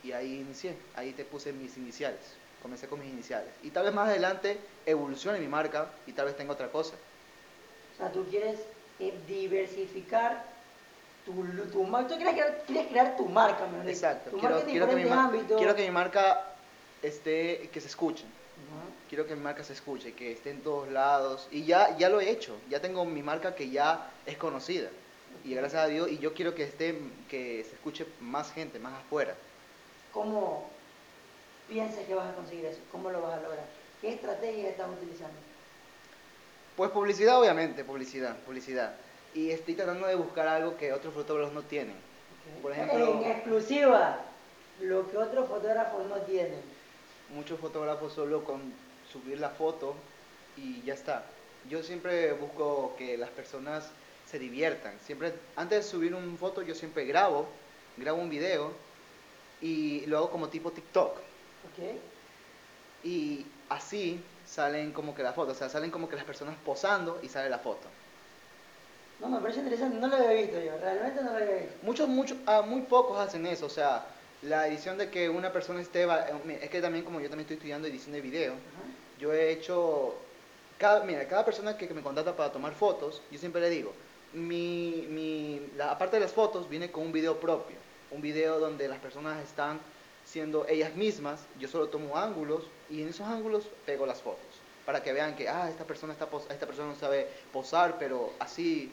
y 0.03 0.13
ahí 0.13 0.41
inicié, 0.41 0.75
ahí 0.97 1.13
te 1.13 1.25
puse 1.25 1.53
mis 1.53 1.77
iniciales, 1.77 2.21
comencé 2.63 2.89
con 2.89 3.01
mis 3.01 3.13
iniciales. 3.13 3.51
Y 3.63 3.71
tal 3.71 3.85
vez 3.85 3.95
más 3.95 4.09
adelante 4.09 4.59
evolucione 4.87 5.39
mi 5.39 5.49
marca 5.49 5.89
y 6.07 6.13
tal 6.13 6.27
vez 6.27 6.37
tenga 6.37 6.53
otra 6.53 6.69
cosa. 6.69 6.95
O 7.95 7.97
sea, 7.99 8.11
tú 8.11 8.25
quieres 8.27 8.59
eh, 8.99 9.15
diversificar 9.29 10.45
tu, 11.25 11.45
tu 11.71 11.85
marca, 11.85 12.09
tú 12.09 12.17
quieres 12.17 12.35
crear, 12.35 12.63
quieres 12.67 12.87
crear 12.89 13.17
tu 13.17 13.27
marca, 13.27 13.67
mejor 13.67 13.89
Exacto, 13.89 14.31
quiero, 14.39 14.63
quiero, 14.65 14.89
que 14.89 14.97
mi, 14.97 15.05
quiero 15.57 15.75
que 15.77 15.85
mi 15.85 15.91
marca 15.91 16.57
esté, 17.03 17.69
que 17.73 17.81
se 17.81 17.89
escuche 17.89 18.25
quiero 19.11 19.27
que 19.27 19.35
mi 19.35 19.43
marca 19.43 19.65
se 19.65 19.73
escuche, 19.73 20.15
que 20.15 20.31
esté 20.31 20.51
en 20.51 20.63
todos 20.63 20.89
lados. 20.89 21.49
Y 21.51 21.65
ya, 21.65 21.99
ya 21.99 22.09
lo 22.09 22.21
he 22.21 22.31
hecho, 22.31 22.57
ya 22.71 22.81
tengo 22.81 23.05
mi 23.05 23.23
marca 23.23 23.57
que 23.57 23.69
ya 23.69 24.09
es 24.25 24.39
conocida. 24.39 24.89
Y 25.45 25.55
gracias 25.55 25.83
a 25.83 25.87
Dios, 25.89 26.09
y 26.11 26.19
yo 26.19 26.33
quiero 26.33 26.55
que 26.55 26.63
esté, 26.63 26.97
que 27.29 27.65
se 27.65 27.75
escuche 27.75 28.07
más 28.21 28.53
gente, 28.53 28.79
más 28.79 28.95
afuera. 28.95 29.35
¿Cómo 30.13 30.71
piensas 31.69 32.05
que 32.05 32.15
vas 32.15 32.31
a 32.31 32.37
conseguir 32.37 32.67
eso? 32.67 32.79
¿Cómo 32.93 33.11
lo 33.11 33.21
vas 33.21 33.39
a 33.39 33.43
lograr? 33.43 33.67
¿Qué 34.01 34.15
estrategia 34.15 34.71
estás 34.71 34.89
utilizando? 34.89 35.35
Pues 36.77 36.91
publicidad, 36.93 37.41
obviamente, 37.41 37.85
publicidad, 37.85 38.37
publicidad. 38.39 38.95
Y 39.35 39.51
estoy 39.51 39.75
tratando 39.75 40.07
de 40.07 40.15
buscar 40.15 40.47
algo 40.47 40.77
que 40.77 40.93
otros 40.93 41.13
fotógrafos 41.13 41.53
no 41.53 41.63
tienen. 41.63 41.97
Por 42.63 42.73
ejemplo, 42.73 43.21
en 43.25 43.31
exclusiva, 43.31 44.21
lo 44.81 45.11
que 45.11 45.19
otros 45.19 45.49
fotógrafos 45.49 46.07
no 46.07 46.17
tienen. 46.19 46.61
Muchos 47.35 47.59
fotógrafos 47.61 48.13
solo 48.13 48.45
con 48.45 48.73
subir 49.13 49.39
la 49.39 49.51
foto 49.51 49.95
y 50.57 50.83
ya 50.83 50.95
está. 50.95 51.25
Yo 51.69 51.83
siempre 51.83 52.33
busco 52.33 52.95
que 52.97 53.17
las 53.17 53.31
personas 53.31 53.91
se 54.27 54.39
diviertan. 54.39 54.99
Siempre, 55.05 55.35
antes 55.57 55.85
de 55.85 55.91
subir 55.91 56.15
una 56.15 56.37
foto, 56.37 56.63
yo 56.63 56.75
siempre 56.75 57.05
grabo, 57.05 57.47
grabo 57.97 58.21
un 58.21 58.31
video 58.31 58.73
y 59.61 60.07
lo 60.07 60.19
hago 60.19 60.31
como 60.31 60.49
tipo 60.49 60.71
TikTok. 60.71 61.17
Ok. 61.17 61.97
Y 63.05 63.47
así 63.69 64.23
salen 64.47 64.93
como 64.93 65.15
que 65.15 65.23
las 65.23 65.35
fotos, 65.35 65.57
o 65.57 65.59
sea, 65.59 65.69
salen 65.69 65.91
como 65.91 66.09
que 66.09 66.17
las 66.17 66.25
personas 66.25 66.57
posando 66.65 67.21
y 67.23 67.29
sale 67.29 67.49
la 67.49 67.59
foto. 67.59 67.89
No, 69.21 69.29
me 69.29 69.41
parece 69.41 69.61
interesante, 69.61 69.99
no 69.99 70.09
lo 70.09 70.17
había 70.17 70.43
visto 70.43 70.59
yo, 70.61 70.79
realmente 70.79 71.23
no 71.23 71.31
lo 71.31 71.37
había 71.37 71.57
visto. 71.57 71.77
Muchos, 71.83 72.09
muchos, 72.09 72.39
ah, 72.47 72.63
muy 72.63 72.83
pocos 72.83 73.19
hacen 73.19 73.47
eso, 73.47 73.67
o 73.67 73.71
sea, 73.71 74.07
la 74.43 74.69
edición 74.69 74.97
de 74.99 75.11
que 75.11 75.29
una 75.29 75.53
persona 75.53 75.81
esté, 75.81 76.05
eh, 76.05 76.59
es 76.63 76.71
que 76.71 76.81
también 76.81 77.05
como 77.05 77.21
yo 77.21 77.29
también 77.29 77.43
estoy 77.43 77.57
estudiando 77.57 77.89
edición 77.89 78.13
de 78.13 78.21
video, 78.21 78.53
Ajá. 78.53 79.19
yo 79.19 79.33
he 79.33 79.51
hecho, 79.53 80.15
cada, 80.79 81.05
mira, 81.05 81.27
cada 81.29 81.45
persona 81.45 81.77
que, 81.77 81.87
que 81.87 81.95
me 81.95 82.03
contrata 82.03 82.37
para 82.37 82.53
tomar 82.53 82.73
fotos, 82.73 83.23
yo 83.31 83.39
siempre 83.39 83.61
le 83.61 83.71
digo, 83.71 83.93
mi, 84.33 85.07
mi, 85.11 85.61
la, 85.77 85.93
aparte 85.93 86.17
de 86.17 86.21
las 86.21 86.33
fotos, 86.33 86.69
viene 86.69 86.91
con 86.91 87.05
un 87.05 87.13
video 87.13 87.39
propio, 87.39 87.77
un 88.11 88.21
video 88.23 88.59
donde 88.59 88.89
las 88.89 88.99
personas 88.99 89.43
están 89.45 89.79
siendo 90.25 90.67
ellas 90.69 90.95
mismas, 90.95 91.41
yo 91.59 91.69
solo 91.69 91.89
tomo 91.89 92.17
ángulos 92.17 92.65
y 92.89 93.03
en 93.03 93.09
esos 93.09 93.27
ángulos 93.27 93.65
pego 93.85 94.07
las 94.07 94.23
fotos, 94.23 94.41
para 94.87 95.03
que 95.03 95.13
vean 95.13 95.37
que, 95.37 95.49
ah, 95.49 95.69
esta 95.69 95.85
persona, 95.85 96.13
está 96.13 96.29
esta 96.51 96.67
persona 96.67 96.89
no 96.89 96.97
sabe 96.97 97.29
posar, 97.53 97.99
pero 97.99 98.33
así, 98.39 98.93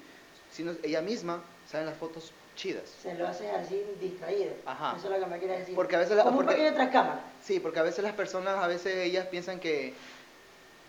siendo 0.51 0.75
ella 0.83 1.01
misma, 1.01 1.41
salen 1.69 1.85
las 1.85 1.97
fotos 1.97 2.31
chidas. 2.57 2.83
Se 3.01 3.13
lo 3.13 3.25
haces 3.27 3.49
así 3.53 3.81
distraído. 4.01 4.51
Ajá. 4.65 4.95
Eso 4.97 5.07
es 5.07 5.13
lo 5.19 5.25
que 5.25 5.31
me 5.31 5.39
quiere 5.39 5.59
decir. 5.59 5.73
Porque 5.75 5.95
a 5.95 5.99
veces 5.99 6.17
la- 6.17 6.23
Como 6.23 6.37
porque- 6.43 6.67
un 6.69 6.75
pequeño. 6.75 7.19
Sí, 7.41 7.61
porque 7.61 7.79
a 7.79 7.83
veces 7.83 8.03
las 8.03 8.13
personas, 8.13 8.61
a 8.61 8.67
veces 8.67 8.97
ellas 8.97 9.27
piensan 9.27 9.59
que 9.61 9.93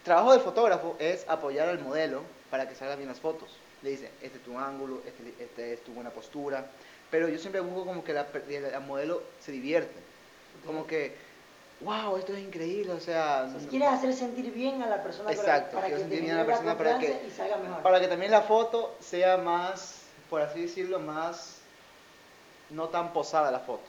trabajo 0.02 0.32
del 0.32 0.40
fotógrafo 0.40 0.96
es 0.98 1.24
apoyar 1.28 1.68
al 1.68 1.78
modelo 1.78 2.22
para 2.50 2.68
que 2.68 2.74
salgan 2.74 2.98
bien 2.98 3.08
las 3.08 3.20
fotos. 3.20 3.56
Le 3.82 3.90
dice, 3.90 4.10
este 4.22 4.38
es 4.38 4.44
tu 4.44 4.58
ángulo, 4.58 5.00
este, 5.06 5.44
este 5.44 5.74
es 5.74 5.84
tu 5.84 5.92
buena 5.92 6.10
postura. 6.10 6.66
Pero 7.10 7.28
yo 7.28 7.38
siempre 7.38 7.60
busco 7.60 7.84
como 7.86 8.02
que 8.02 8.12
la, 8.12 8.26
el 8.48 8.80
modelo 8.80 9.22
se 9.40 9.52
divierte. 9.52 9.94
Como 10.66 10.86
que, 10.86 11.14
wow, 11.80 12.16
esto 12.16 12.32
es 12.34 12.40
increíble, 12.40 12.92
o 12.92 13.00
sea... 13.00 13.44
O 13.46 13.50
sea, 13.52 13.60
si 13.60 13.66
quieres 13.68 13.88
hacer 13.88 14.12
sentir 14.14 14.52
bien 14.52 14.82
a 14.82 14.88
la 14.88 15.02
persona 15.02 15.30
para- 15.30 15.38
Exacto, 15.38 15.76
para, 15.76 15.86
quiero 15.86 15.96
que 15.96 16.02
sentir 16.08 16.20
bien 16.22 16.34
a 16.34 16.38
la 16.40 16.46
persona 16.46 16.76
para 16.76 16.98
que- 16.98 17.22
y 17.26 17.30
salga 17.30 17.56
mejor. 17.58 17.82
Para 17.82 18.00
que 18.00 18.08
también 18.08 18.30
la 18.32 18.42
foto 18.42 18.96
sea 19.00 19.36
más, 19.36 20.00
por 20.28 20.42
así 20.42 20.62
decirlo, 20.62 20.98
más... 20.98 21.57
No 22.70 22.88
tan 22.88 23.12
posada 23.12 23.50
la 23.50 23.60
foto. 23.60 23.86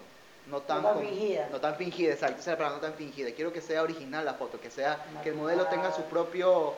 No 0.48 0.62
tan, 0.62 0.82
tan 0.84 0.94
con- 0.96 1.04
fingida. 1.06 1.48
No 1.52 1.60
tan 1.60 1.76
fingida, 1.76 2.14
exacto. 2.14 2.42
Palabra, 2.44 2.70
no 2.70 2.78
tan 2.82 2.94
fingida. 2.94 3.32
Quiero 3.32 3.52
que 3.54 3.62
sea 3.62 3.84
original 3.84 4.26
la 4.26 4.34
foto, 4.34 4.60
que 4.60 4.72
sea 4.72 4.98
que 5.24 5.30
el 5.30 5.36
modelo 5.36 5.66
tenga 5.66 5.92
su 5.92 6.04
propio, 6.04 6.74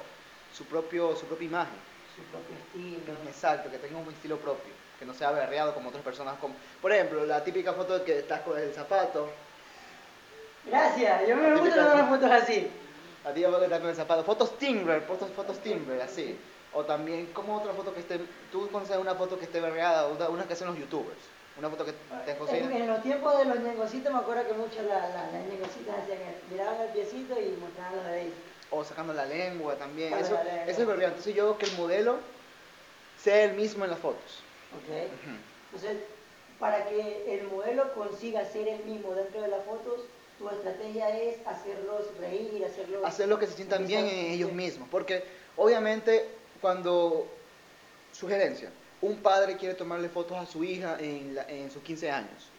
su 0.54 0.66
propio, 0.66 1.16
su 1.16 1.26
propia 1.26 1.46
imagen. 1.46 1.92
Su 2.16 2.24
propio 2.24 2.56
estilo. 2.58 3.30
Exacto, 3.30 3.70
que 3.72 3.78
tenga 3.78 3.98
un 4.00 4.10
estilo 4.10 4.38
propio, 4.38 4.74
que 5.00 5.06
no 5.06 5.14
sea 5.14 5.32
berreado 5.32 5.74
como 5.74 5.90
otras 5.90 6.04
personas. 6.04 6.38
Como, 6.40 6.54
por 6.82 6.92
ejemplo, 6.92 7.26
la 7.26 7.44
típica 7.44 7.72
foto 7.74 8.00
de 8.00 8.04
que 8.04 8.20
estás 8.20 8.42
con 8.42 8.58
el 8.60 8.74
zapato, 8.74 9.30
Gracias, 10.66 11.28
yo 11.28 11.36
me 11.36 11.56
gusta 11.60 11.76
tomar 11.92 12.10
fotos 12.10 12.32
así. 12.32 12.68
la 13.24 13.34
típica 13.34 13.48
foto 13.50 13.60
que 13.60 13.66
estás 13.66 13.80
con 13.80 13.90
el 13.90 13.96
zapato, 13.96 14.24
fotos 14.24 14.58
Timber, 14.60 15.02
fotos, 15.04 15.30
fotos 15.32 15.60
Timber, 15.60 16.02
así. 16.02 16.38
O 16.74 16.84
también, 16.86 17.28
como 17.34 17.58
otra 17.58 17.74
foto 17.74 17.94
que 17.94 18.00
esté, 18.02 18.20
tú 18.52 18.70
conoces 18.70 18.98
una 18.98 19.16
foto 19.16 19.38
que 19.40 19.46
esté 19.46 19.60
berreada, 19.60 20.08
una, 20.08 20.30
una 20.30 20.44
que 20.46 20.54
hacen 20.54 20.68
los 20.68 20.78
youtubers, 20.78 21.18
una 21.58 21.70
foto 21.70 21.86
que 21.86 21.94
te 22.26 22.32
En, 22.32 22.38
cocina. 22.38 22.78
en 22.78 22.88
los 22.88 23.04
tiempos 23.04 23.38
de 23.38 23.46
los 23.46 23.60
ñengocitos 23.60 24.12
me 24.14 24.20
acuerdo 24.20 24.48
que 24.48 24.54
muchas 24.54 24.86
la, 24.86 25.00
la- 25.10 25.32
las 25.32 25.46
ñengocitas 25.50 25.96
hacían 26.04 26.20
el- 26.22 26.52
miraban 26.52 26.82
el 26.82 26.90
piecito 26.90 27.40
y 27.40 27.50
mostraban 27.60 27.96
los 27.98 28.06
deditos. 28.06 28.40
o 28.70 28.84
sacando 28.86 29.14
la 29.14 29.26
lengua 29.26 29.76
también. 29.76 30.14
Eso, 30.14 30.34
la 30.34 30.44
lengua. 30.46 30.64
eso 30.66 30.82
es 30.82 30.88
berreado. 30.88 31.08
Entonces 31.10 31.36
yo 31.36 31.58
que 31.58 31.66
el 31.66 31.74
modelo 31.78 32.18
sea 33.22 33.44
el 33.44 33.54
mismo 33.54 33.84
en 33.84 33.92
las 33.92 34.00
fotos. 34.00 34.44
¿ok? 34.78 35.12
Entonces, 35.74 35.98
para 36.58 36.86
que 36.88 37.36
el 37.40 37.48
modelo 37.48 37.94
consiga 37.94 38.46
ser 38.46 38.68
el 38.70 38.84
mismo 38.86 39.14
dentro 39.14 39.42
de 39.42 39.50
las 39.50 39.64
fotos, 39.66 40.02
tu 40.40 40.50
estrategia 40.50 41.10
es 41.20 41.36
hacerlos 41.46 42.06
reír, 42.20 42.64
hacerlos... 42.66 43.04
hacer 43.04 43.28
lo 43.28 43.38
que 43.40 43.48
se 43.48 43.54
sientan 43.54 43.86
bien 43.86 44.06
en 44.08 44.32
ellos 44.32 44.52
mismos. 44.54 44.88
Porque 44.90 45.24
obviamente 45.58 46.26
cuando, 46.62 47.28
sugerencia, 48.14 48.70
un 49.02 49.18
padre 49.18 49.58
quiere 49.58 49.76
tomarle 49.76 50.10
fotos 50.10 50.38
a 50.38 50.46
su 50.46 50.64
hija 50.64 50.98
en, 51.00 51.36
la- 51.36 51.50
en 51.50 51.72
sus 51.72 51.82
15 51.84 52.12
años, 52.12 52.50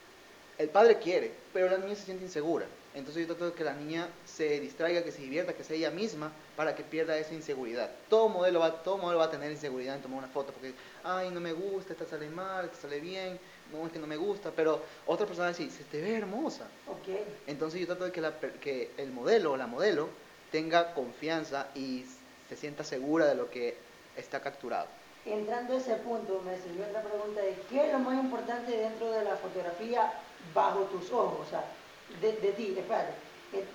el 0.59 0.69
padre 0.69 0.99
quiere, 0.99 1.33
pero 1.53 1.69
la 1.71 1.79
niña 1.79 1.95
se 1.95 2.05
siente 2.05 2.25
insegura. 2.25 2.67
Entonces 2.95 3.23
yo 3.23 3.29
trato 3.35 3.47
de 3.51 3.57
que 3.57 3.65
la 3.65 3.73
niña 3.73 4.07
se 4.27 4.61
distraiga, 4.61 5.03
que 5.03 5.13
se 5.13 5.23
divierta, 5.23 5.55
que 5.55 5.65
sea 5.65 5.77
ella 5.77 5.91
misma, 5.91 6.31
para 6.57 6.75
que 6.75 6.83
pierda 6.83 7.17
esa 7.17 7.33
inseguridad. 7.33 7.91
Todo 8.11 8.29
modelo 8.29 8.61
va, 8.61 8.83
todo 8.83 8.99
modelo 8.99 9.19
va 9.19 9.25
a 9.27 9.31
tener 9.31 9.51
inseguridad 9.51 9.97
en 9.97 10.03
tomar 10.03 10.19
una 10.19 10.29
foto, 10.29 10.53
porque, 10.53 10.75
ay, 11.03 11.31
no 11.31 11.41
me 11.41 11.53
gusta, 11.55 11.95
esta 11.95 12.05
sale 12.05 12.29
mal, 12.29 12.67
esta 12.67 12.83
sale 12.83 13.01
bien, 13.01 13.39
no, 13.73 13.87
es 13.87 13.93
que 13.93 13.99
no 13.99 14.07
me 14.07 14.17
gusta, 14.17 14.51
pero 14.55 14.83
otra 15.07 15.27
persona 15.27 15.49
decir, 15.49 15.71
se 15.71 15.85
te 15.85 16.03
ve 16.03 16.17
hermosa. 16.19 16.67
Ok. 16.87 17.09
Entonces 17.47 17.81
yo 17.81 17.87
trato 17.87 18.05
de 18.05 18.13
que, 18.13 18.21
la 18.21 18.39
que 18.39 18.91
el 18.99 19.11
modelo 19.11 19.53
o 19.53 19.57
la 19.57 19.67
modelo 19.67 20.11
tenga 20.51 20.93
confianza 20.93 21.69
y 21.75 22.05
se 22.51 22.57
sienta 22.57 22.85
segura 22.85 23.27
de 23.27 23.37
lo 23.37 23.51
que 23.51 23.75
está 24.19 24.41
capturado. 24.41 24.87
Entrando 25.25 25.75
a 25.75 25.77
ese 25.77 25.97
punto, 25.97 26.41
me 26.43 26.59
sirvió 26.59 26.85
otra 26.87 27.03
pregunta 27.03 27.41
de 27.41 27.65
qué 27.69 27.87
es 27.87 27.93
lo 27.93 28.01
más 28.01 28.19
importante 28.19 28.77
dentro 28.77 29.11
de 29.13 29.23
la 29.25 29.37
fotografía 29.37 30.13
bajo 30.53 30.87
tus 30.87 31.13
ojos, 31.13 31.47
o 31.47 31.51
sea, 31.51 31.77
de, 32.09 32.33
de 32.39 32.53
ti, 32.53 32.75
espérate, 32.77 33.15
en, 33.53 33.69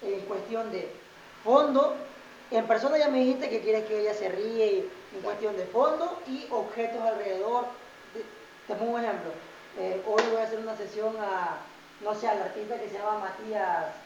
en 0.00 0.26
cuestión 0.26 0.72
de 0.72 1.00
fondo, 1.42 2.08
en 2.50 2.66
persona 2.66 2.98
ya 2.98 3.08
me 3.08 3.18
dijiste 3.20 3.48
que 3.48 3.60
quieres 3.60 3.84
que 3.84 4.00
ella 4.00 4.14
se 4.14 4.28
ríe, 4.28 4.66
y 5.12 5.16
en 5.16 5.22
cuestión 5.22 5.56
de 5.56 5.66
fondo 5.66 6.22
y 6.26 6.48
objetos 6.50 7.02
alrededor. 7.02 7.68
De- 8.12 8.26
Te 8.66 8.74
pongo 8.74 8.94
un 8.94 9.04
ejemplo, 9.04 9.32
eh, 9.76 10.02
hoy 10.06 10.22
voy 10.30 10.40
a 10.40 10.44
hacer 10.44 10.58
una 10.58 10.76
sesión 10.76 11.16
a, 11.20 11.66
no 12.00 12.14
sé, 12.14 12.26
al 12.28 12.42
artista 12.42 12.80
que 12.80 12.88
se 12.88 12.98
llama 12.98 13.18
Matías, 13.18 13.96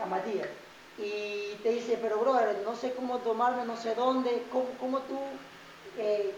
a 0.00 0.06
Matías, 0.06 0.48
y 0.96 1.60
te 1.62 1.70
dice, 1.70 1.98
pero 2.00 2.18
brother, 2.18 2.62
no 2.64 2.74
sé 2.74 2.94
cómo 2.94 3.20
tomarme, 3.20 3.64
no 3.64 3.76
sé 3.76 3.94
dónde, 3.94 4.48
cómo, 4.50 4.76
cómo 4.78 5.02
tú 5.02 5.40
eh, 5.98 6.34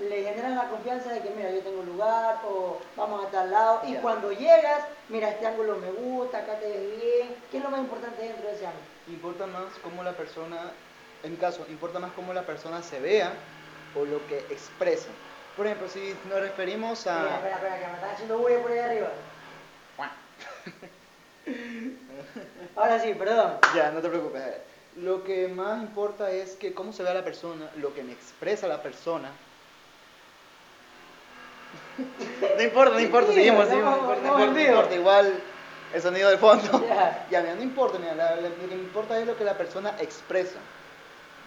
le 0.00 0.22
generas 0.22 0.52
la 0.52 0.68
confianza 0.68 1.12
de 1.12 1.20
que, 1.20 1.30
mira, 1.30 1.50
yo 1.50 1.60
tengo 1.60 1.80
un 1.80 1.86
lugar 1.86 2.40
o 2.46 2.78
vamos 2.96 3.24
a 3.24 3.30
tal 3.30 3.50
lado. 3.50 3.82
Y 3.86 3.94
cuando 3.96 4.32
llegas, 4.32 4.84
mira, 5.08 5.30
este 5.30 5.46
ángulo 5.46 5.76
me 5.76 5.90
gusta, 5.90 6.38
acá 6.38 6.58
te 6.58 6.68
ves 6.68 7.00
bien. 7.00 7.36
¿Qué 7.50 7.58
es 7.58 7.62
lo 7.62 7.70
más 7.70 7.80
importante 7.80 8.22
dentro 8.22 8.46
de 8.46 8.54
ese 8.54 8.66
ángulo? 8.66 8.84
Importa 9.08 9.46
más 9.46 9.66
cómo 9.82 10.02
la 10.02 10.12
persona, 10.12 10.72
en 11.22 11.32
mi 11.32 11.36
caso, 11.36 11.66
importa 11.68 11.98
más 11.98 12.12
cómo 12.12 12.32
la 12.32 12.42
persona 12.42 12.82
se 12.82 13.00
vea 13.00 13.32
o 13.94 14.04
lo 14.04 14.26
que 14.28 14.38
expresa. 14.50 15.08
Por 15.56 15.66
ejemplo, 15.66 15.88
si 15.88 16.16
nos 16.28 16.40
referimos 16.40 17.06
a... 17.06 17.34
espera, 17.34 17.56
espera, 17.56 17.78
que 17.78 17.86
me 17.86 17.94
están 17.94 18.10
haciendo 18.10 18.38
bulla 18.38 18.62
por 18.62 18.70
ahí 18.70 18.78
arriba. 18.78 19.08
Ahora 22.76 22.98
sí, 23.00 23.14
perdón. 23.14 23.58
Ya, 23.74 23.90
no 23.90 24.00
te 24.00 24.08
preocupes. 24.08 24.69
Lo 24.96 25.22
que 25.24 25.48
más 25.48 25.82
importa 25.82 26.30
es 26.30 26.56
que 26.56 26.74
cómo 26.74 26.92
se 26.92 27.02
ve 27.02 27.10
a 27.10 27.14
la 27.14 27.24
persona, 27.24 27.70
lo 27.76 27.94
que 27.94 28.02
me 28.02 28.12
expresa 28.12 28.66
la 28.68 28.82
persona. 28.82 29.30
No 32.56 32.62
importa, 32.62 32.94
no 32.94 33.00
importa, 33.00 33.32
seguimos, 33.32 33.68
seguimos, 33.68 33.90
no 33.92 33.96
importa, 33.98 34.22
no 34.22 34.26
estamos 34.26 34.40
en 34.42 34.48
importa, 34.48 34.52
no 34.52 34.54
vivo. 34.54 34.74
importa, 34.74 34.94
igual 34.96 35.34
el 35.94 36.02
sonido 36.02 36.28
del 36.30 36.38
fondo. 36.38 36.86
Ya. 36.86 37.26
Ya, 37.30 37.40
mira, 37.42 37.54
no 37.54 37.62
importa, 37.62 37.98
mira, 37.98 38.14
la- 38.14 38.36
la- 38.36 38.48
lo 38.48 38.56
que 38.68 38.76
me 38.76 38.82
importa 38.82 39.18
es 39.20 39.26
lo 39.26 39.36
que 39.36 39.44
la 39.44 39.56
persona 39.56 39.94
expresa. 40.00 40.58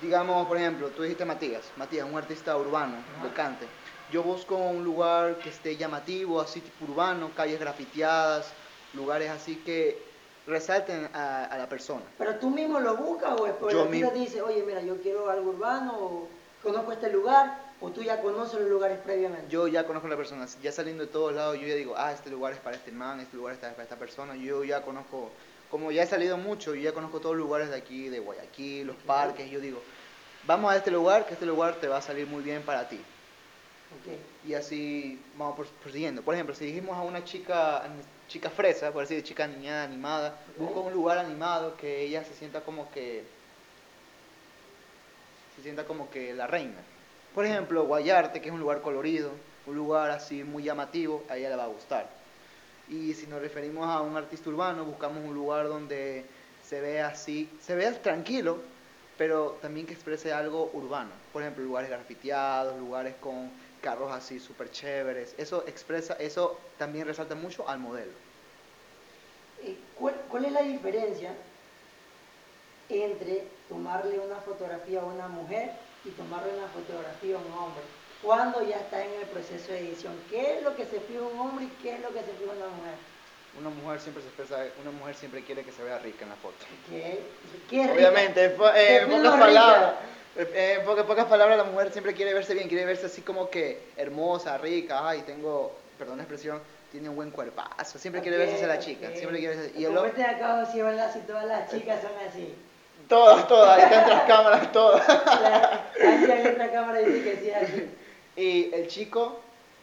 Digamos, 0.02 0.48
por 0.48 0.58
ejemplo, 0.58 0.90
tú 0.90 1.04
dijiste 1.04 1.24
Matías, 1.26 1.72
Matías, 1.78 2.08
un 2.10 2.18
artista 2.18 2.58
urbano, 2.58 2.98
de 3.22 3.30
cante. 3.34 3.68
Yo 4.12 4.24
busco 4.24 4.56
un 4.58 4.84
lugar 4.84 5.38
que 5.42 5.50
esté 5.50 5.78
llamativo, 5.78 6.42
así 6.42 6.62
tipo 6.62 6.86
urbano, 6.86 7.32
calles 7.36 7.60
grafiteadas, 7.60 8.54
lugares 8.94 9.30
así 9.30 9.58
que 9.58 10.13
resalten 10.48 11.10
a, 11.14 11.46
a 11.46 11.58
la 11.58 11.68
persona. 11.70 12.02
Pero 12.18 12.36
tú 12.36 12.50
mismo 12.50 12.80
lo 12.80 12.98
buscas 12.98 13.40
o 13.40 13.46
después 13.46 13.74
Yo 13.74 13.86
mismo. 13.86 14.12
te 14.12 14.20
dice, 14.20 14.42
oye, 14.42 14.64
mira, 14.64 14.82
yo 14.82 14.98
quiero 15.02 15.30
algo 15.30 15.52
urbano 15.52 15.94
o 15.98 16.28
conozco 16.62 16.92
este 16.92 17.12
lugar 17.12 17.58
o 17.82 17.90
tú 17.90 18.02
ya 18.04 18.22
conoces 18.22 18.60
los 18.60 18.70
lugares 18.70 19.00
previamente. 19.00 19.48
Yo 19.50 19.68
ya 19.68 19.86
conozco 19.86 20.08
a 20.08 20.12
la 20.12 20.18
persona, 20.18 20.46
ya 20.62 20.72
saliendo 20.72 21.06
de 21.06 21.12
todos 21.12 21.34
lados, 21.34 21.58
yo 21.60 21.68
ya 21.68 21.76
digo, 21.76 21.96
ah, 21.98 22.12
este 22.14 22.30
lugar 22.30 22.54
es 22.54 22.60
para 22.60 22.76
este 22.76 22.92
man, 22.92 23.20
este 23.20 23.36
lugar 23.38 23.54
es 23.54 23.60
para 23.60 23.84
esta 23.84 23.96
persona. 23.98 24.36
Yo 24.36 24.64
ya 24.64 24.82
conozco, 24.82 25.30
como 25.70 25.92
ya 25.92 26.04
he 26.04 26.08
salido 26.08 26.38
mucho, 26.38 26.76
yo 26.76 26.82
ya 26.82 26.94
conozco 26.94 27.20
todos 27.20 27.36
los 27.36 27.46
lugares 27.46 27.70
de 27.70 27.76
aquí, 27.76 28.10
de 28.10 28.20
Guayaquil, 28.20 28.88
los 28.88 28.96
parques. 28.98 29.50
Yo 29.50 29.60
digo, 29.60 29.82
vamos 30.46 30.72
a 30.74 30.78
este 30.78 30.92
lugar, 30.92 31.26
que 31.26 31.34
este 31.34 31.46
lugar 31.46 31.76
te 31.76 31.88
va 31.88 31.98
a 31.98 32.02
salir 32.02 32.28
muy 32.28 32.42
bien 32.44 32.62
para 32.64 32.88
ti. 32.88 32.98
Ok. 32.98 34.48
Y 34.50 34.54
así 34.56 35.22
vamos 35.38 35.56
pros- 35.56 35.72
prosiguiendo. 35.82 36.22
Por 36.22 36.34
ejemplo, 36.34 36.56
si 36.56 36.66
dijimos 36.66 36.98
a 36.98 37.02
una 37.02 37.24
chica, 37.26 37.84
chica 38.34 38.50
fresa, 38.50 38.92
por 38.92 39.04
decir, 39.04 39.24
chica 39.24 39.46
niñada, 39.46 39.84
animada, 39.84 40.36
busco 40.58 40.82
un 40.82 40.92
lugar 40.92 41.20
animado 41.20 41.78
que 41.78 42.02
ella 42.02 42.24
se 42.24 42.34
sienta 42.34 42.62
como 42.62 42.90
que 42.90 43.24
se 45.56 45.62
sienta 45.62 45.86
como 45.86 46.10
que 46.10 46.34
la 46.34 46.48
reina. 46.48 46.80
Por 47.36 47.46
ejemplo, 47.46 47.86
Guayarte, 47.86 48.42
que 48.42 48.48
es 48.48 48.54
un 48.54 48.60
lugar 48.60 48.82
colorido, 48.82 49.30
un 49.68 49.76
lugar 49.76 50.10
así 50.10 50.44
muy 50.44 50.64
llamativo, 50.64 51.24
a 51.30 51.38
ella 51.38 51.50
le 51.50 51.58
va 51.58 51.66
a 51.66 51.68
gustar. 51.68 52.10
Y 52.90 53.14
si 53.14 53.28
nos 53.28 53.40
referimos 53.40 53.88
a 53.88 54.02
un 54.02 54.18
artista 54.18 54.50
urbano, 54.50 54.84
buscamos 54.84 55.24
un 55.24 55.36
lugar 55.36 55.68
donde 55.68 56.26
se 56.68 56.82
vea 56.82 57.10
así, 57.10 57.48
se 57.62 57.76
vea 57.76 58.02
tranquilo, 58.02 58.62
pero 59.16 59.60
también 59.62 59.86
que 59.86 59.94
exprese 59.94 60.34
algo 60.34 60.72
urbano. 60.74 61.12
Por 61.32 61.44
ejemplo, 61.44 61.64
lugares 61.64 61.92
grafiteados, 61.92 62.80
lugares 62.80 63.14
con 63.22 63.52
carros 63.80 64.12
así 64.12 64.40
súper 64.40 64.72
chéveres. 64.72 65.36
Eso 65.38 65.66
expresa, 65.68 66.16
eso 66.16 66.60
también 66.80 67.06
resalta 67.06 67.36
mucho 67.36 67.70
al 67.70 67.78
modelo. 67.78 68.23
Eh, 69.66 69.78
¿Cuál, 69.96 70.16
¿Cuál 70.30 70.46
es 70.46 70.52
la 70.52 70.62
diferencia 70.62 71.36
entre 72.90 73.48
tomarle 73.70 74.20
una 74.20 74.38
fotografía 74.42 75.02
a 75.02 75.06
una 75.06 75.28
mujer 75.28 75.72
y 76.04 76.12
tomarle 76.12 76.54
una 76.54 76.68
fotografía 76.68 77.36
a 77.36 77.40
un 77.40 77.52
hombre? 77.54 77.84
Cuando 78.22 78.62
ya 78.64 78.78
está 78.78 79.04
en 79.04 79.14
el 79.20 79.28
proceso 79.28 79.72
de 79.74 79.80
edición, 79.80 80.24
¿qué 80.30 80.58
es 80.58 80.64
lo 80.64 80.76
que 80.76 80.86
se 80.86 81.00
fija 81.02 81.22
un 81.22 81.40
hombre 81.40 81.66
y 81.66 81.70
qué 81.82 81.96
es 81.96 82.02
lo 82.02 82.14
que 82.14 82.24
se 82.24 82.34
fija 82.34 82.52
una 82.52 82.68
mujer? 82.68 82.96
Una 83.58 83.70
mujer 83.70 84.00
siempre 84.00 84.24
se 84.24 84.30
expresa, 84.30 84.66
una 84.82 84.92
mujer 84.92 85.16
siempre 85.16 85.44
quiere 85.44 85.64
que 85.64 85.72
se 85.72 85.84
vea 85.84 86.00
rica 86.00 86.24
en 86.24 86.30
la 86.30 86.36
foto. 86.38 86.66
¿Qué? 86.90 87.30
¿Qué 87.70 87.84
rica? 87.84 87.94
Obviamente, 87.94 88.46
en, 88.46 88.56
po- 88.58 88.70
eh, 88.70 89.06
pocas 89.10 89.40
palabras. 89.40 89.96
eh, 90.36 90.78
En 90.80 90.86
pocas, 90.86 91.06
pocas 91.06 91.26
palabras, 91.26 91.58
la 91.58 91.64
mujer 91.66 91.92
siempre 91.92 92.14
quiere 92.14 92.34
verse 92.34 92.54
bien, 92.54 92.68
quiere 92.68 92.86
verse 92.86 93.06
así 93.06 93.22
como 93.22 93.50
que 93.50 93.92
hermosa, 93.98 94.58
rica, 94.58 95.08
ay, 95.08 95.22
tengo, 95.22 95.78
perdón 95.98 96.18
la 96.18 96.24
expresión, 96.24 96.64
tiene 96.94 97.10
un 97.10 97.16
buen 97.16 97.32
cuerpazo, 97.32 97.98
siempre 97.98 98.22
quiere 98.22 98.38
verse 98.38 98.54
así 98.54 98.66
la 98.68 98.78
chica, 98.78 99.10
siempre 99.16 99.40
quiere 99.40 99.58
verse, 99.58 99.80
y 99.80 99.84
el 99.84 99.98
hombre, 99.98 100.14
de 100.14 100.24
acá, 100.24 100.64
si 100.72 100.80
¿verdad? 100.80 101.12
Si 101.12 101.22
todas 101.22 101.46
las 101.46 101.68
chicas 101.72 102.04
son 102.04 102.12
así. 102.30 102.54
todas, 103.10 103.48
todas, 103.48 103.80
ahí 103.80 103.84
están 103.84 104.10
las 104.10 104.24
cámaras, 104.26 104.72
todas. 104.72 105.10
Ahí 105.10 106.24
en 106.24 106.32
esta 106.46 106.72
cámara 106.72 107.00
dice 107.00 107.24
que 107.24 107.38
sí 107.38 107.50
así. 107.50 107.90
Y 108.36 108.74
el 108.76 108.88
chico, 108.88 109.40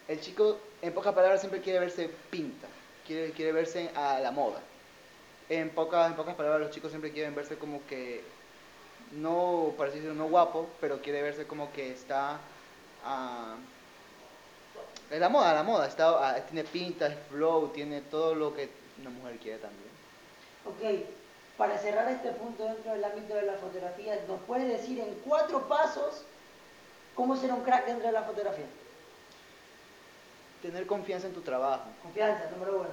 el 0.07 0.21
chico, 0.21 0.59
en 0.83 0.95
pocas 0.95 1.13
palabras, 1.13 1.41
siempre 1.41 1.61
quiere 1.61 1.81
verse 1.81 2.09
pinta, 2.31 2.69
quiere, 3.05 3.33
quiere 3.33 3.51
verse 3.51 3.91
a 3.97 4.21
la 4.21 4.31
moda. 4.31 4.61
En 5.49 5.71
pocas, 5.71 6.07
en 6.07 6.15
pocas 6.15 6.37
palabras, 6.37 6.61
los 6.61 6.71
chicos 6.71 6.93
siempre 6.93 7.11
quieren 7.11 7.35
verse 7.35 7.57
como 7.57 7.85
que, 7.89 8.23
no, 9.11 9.75
por 9.77 9.89
así 9.89 9.97
decirlo, 9.97 10.15
no 10.15 10.29
guapo, 10.31 10.69
pero 10.81 11.03
quiere 11.03 11.23
verse 11.23 11.45
como 11.45 11.73
que 11.73 11.91
está 11.91 12.39
en 13.05 13.80
la 15.19 15.29
moda, 15.29 15.53
la 15.55 15.63
moda, 15.63 15.87
está, 15.89 16.09
ah, 16.31 16.41
tiene 16.47 16.65
pinta, 16.65 17.07
es 17.09 17.17
flow, 17.31 17.69
tiene 17.69 18.01
todo 18.03 18.35
lo 18.35 18.55
que 18.55 18.69
una 19.01 19.11
mujer 19.11 19.39
quiere 19.39 19.59
también. 19.59 19.91
Ok, 20.65 21.07
para 21.57 21.79
cerrar 21.79 22.09
este 22.11 22.31
punto 22.31 22.65
dentro 22.65 22.93
del 22.93 23.05
ámbito 23.05 23.35
de 23.35 23.43
la 23.43 23.55
fotografía, 23.55 24.19
¿nos 24.29 24.41
puedes 24.43 24.69
decir 24.69 25.01
en 25.01 25.15
cuatro 25.27 25.67
pasos 25.69 26.23
cómo 27.15 27.37
ser 27.37 27.53
un 27.53 27.63
crack 27.63 27.87
dentro 27.87 28.07
de 28.07 28.13
la 28.13 28.23
fotografía? 28.23 28.67
Tener 30.63 30.87
confianza 30.87 31.27
en 31.27 31.33
tu 31.33 31.41
trabajo, 31.41 31.85
Confianza, 32.03 32.51
número 32.51 32.81
uno. 32.81 32.89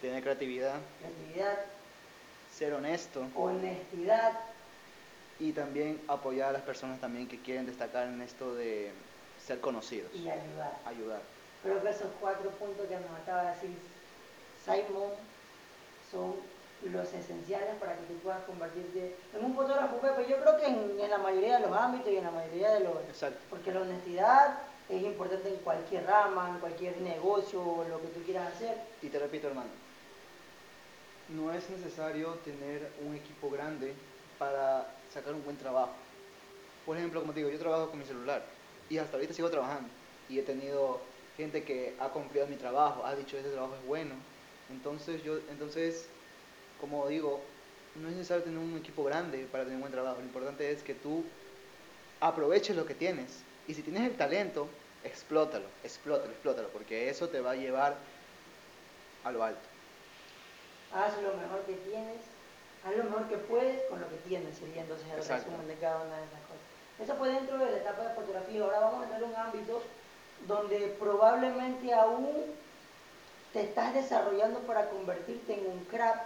tener 0.00 0.22
creatividad, 0.22 0.74
Creatividad, 1.00 1.58
ser 2.52 2.72
honesto 2.72 3.26
honestidad, 3.36 4.32
y 5.38 5.52
también 5.52 6.00
apoyar 6.08 6.48
a 6.50 6.52
las 6.52 6.62
personas 6.62 7.00
también 7.00 7.28
que 7.28 7.40
quieren 7.40 7.66
destacar 7.66 8.06
en 8.06 8.22
esto 8.22 8.54
de 8.54 8.92
ser 9.46 9.60
conocidos, 9.60 10.10
y 10.14 10.28
ayudar. 10.28 10.78
ayudar. 10.86 11.20
Creo 11.62 11.82
que 11.82 11.90
esos 11.90 12.08
cuatro 12.20 12.50
puntos 12.50 12.86
que 12.86 12.94
de 12.94 13.50
decir 13.50 13.76
Simon 14.64 15.10
son 16.10 16.34
los 16.90 17.12
esenciales 17.12 17.76
para 17.78 17.96
que 17.96 18.02
tú 18.06 18.14
puedas 18.22 18.42
convertirte 18.42 19.16
en 19.34 19.44
un 19.44 19.54
fotógrafo, 19.54 19.98
Pepe. 19.98 20.28
Yo 20.28 20.40
creo 20.40 20.56
que 20.58 20.66
en, 20.66 21.00
en 21.00 21.10
la 21.10 21.18
mayoría 21.18 21.58
de 21.58 21.66
los 21.66 21.76
ámbitos 21.76 22.10
y 22.12 22.16
en 22.16 22.24
la 22.24 22.30
mayoría 22.32 22.70
de 22.72 22.80
los... 22.80 22.96
Exacto. 23.08 23.38
Porque 23.50 23.72
la 23.72 23.82
honestidad 23.82 24.58
es 24.88 25.02
importante 25.02 25.48
en 25.48 25.56
cualquier 25.56 26.04
rama, 26.06 26.50
en 26.50 26.58
cualquier 26.58 27.00
negocio, 27.00 27.62
o 27.62 27.84
lo 27.88 28.00
que 28.00 28.08
tú 28.08 28.22
quieras 28.24 28.52
hacer. 28.52 28.76
Y 29.00 29.08
te 29.08 29.18
repito, 29.20 29.46
hermano, 29.46 29.70
no 31.28 31.52
es 31.52 31.70
necesario 31.70 32.34
tener 32.44 32.90
un 33.06 33.14
equipo 33.14 33.48
grande 33.48 33.94
para 34.38 34.88
sacar 35.12 35.34
un 35.34 35.44
buen 35.44 35.56
trabajo. 35.56 35.92
Por 36.84 36.96
ejemplo, 36.96 37.20
como 37.20 37.32
te 37.32 37.38
digo, 37.40 37.50
yo 37.50 37.60
trabajo 37.60 37.90
con 37.90 38.00
mi 38.00 38.04
celular 38.04 38.42
y 38.90 38.98
hasta 38.98 39.16
ahorita 39.16 39.34
sigo 39.34 39.50
trabajando. 39.50 39.88
Y 40.28 40.38
he 40.38 40.42
tenido 40.42 41.00
gente 41.36 41.64
que 41.64 41.94
ha 41.98 42.10
en 42.14 42.50
mi 42.50 42.56
trabajo, 42.56 43.04
ha 43.04 43.14
dicho, 43.14 43.36
este 43.36 43.50
trabajo 43.50 43.74
es 43.74 43.86
bueno. 43.86 44.14
Entonces, 44.70 45.22
yo, 45.22 45.38
entonces, 45.50 46.06
como 46.80 47.06
digo, 47.08 47.40
no 48.00 48.08
es 48.08 48.14
necesario 48.14 48.44
tener 48.44 48.58
un 48.58 48.76
equipo 48.78 49.04
grande 49.04 49.46
para 49.50 49.64
tener 49.64 49.76
un 49.76 49.82
buen 49.82 49.92
trabajo. 49.92 50.18
Lo 50.18 50.24
importante 50.24 50.70
es 50.70 50.82
que 50.82 50.94
tú 50.94 51.24
aproveches 52.20 52.76
lo 52.76 52.86
que 52.86 52.94
tienes. 52.94 53.40
Y 53.68 53.74
si 53.74 53.82
tienes 53.82 54.02
el 54.02 54.16
talento, 54.16 54.68
explótalo, 55.04 55.66
explótalo, 55.84 56.30
explótalo, 56.30 56.68
porque 56.68 57.08
eso 57.08 57.28
te 57.28 57.40
va 57.40 57.52
a 57.52 57.56
llevar 57.56 57.96
a 59.24 59.30
lo 59.30 59.42
alto. 59.42 59.60
Haz 60.94 61.14
lo 61.22 61.34
mejor 61.34 61.60
que 61.66 61.74
tienes, 61.74 62.20
haz 62.84 62.96
lo 62.96 63.04
mejor 63.04 63.28
que 63.28 63.36
puedes 63.36 63.82
con 63.88 64.00
lo 64.00 64.08
que 64.08 64.16
tienes, 64.28 64.56
sería 64.56 64.82
entonces 64.82 65.06
el 65.10 65.18
Exacto. 65.18 65.50
resumen 65.50 65.68
de 65.68 65.74
cada 65.76 66.02
una 66.02 66.16
de 66.16 66.24
esas 66.24 66.40
cosas. 66.42 66.71
Eso 67.00 67.14
fue 67.16 67.30
dentro 67.30 67.58
de 67.58 67.70
la 67.70 67.76
etapa 67.78 68.02
de 68.02 68.14
fotografía. 68.14 68.62
Ahora 68.62 68.80
vamos 68.80 69.00
a 69.00 69.04
entrar 69.04 69.22
en 69.22 69.28
un 69.30 69.36
ámbito 69.36 69.82
donde 70.46 70.96
probablemente 70.98 71.92
aún 71.94 72.28
te 73.52 73.62
estás 73.62 73.94
desarrollando 73.94 74.60
para 74.60 74.88
convertirte 74.90 75.54
en 75.54 75.66
un 75.70 75.84
crack 75.84 76.22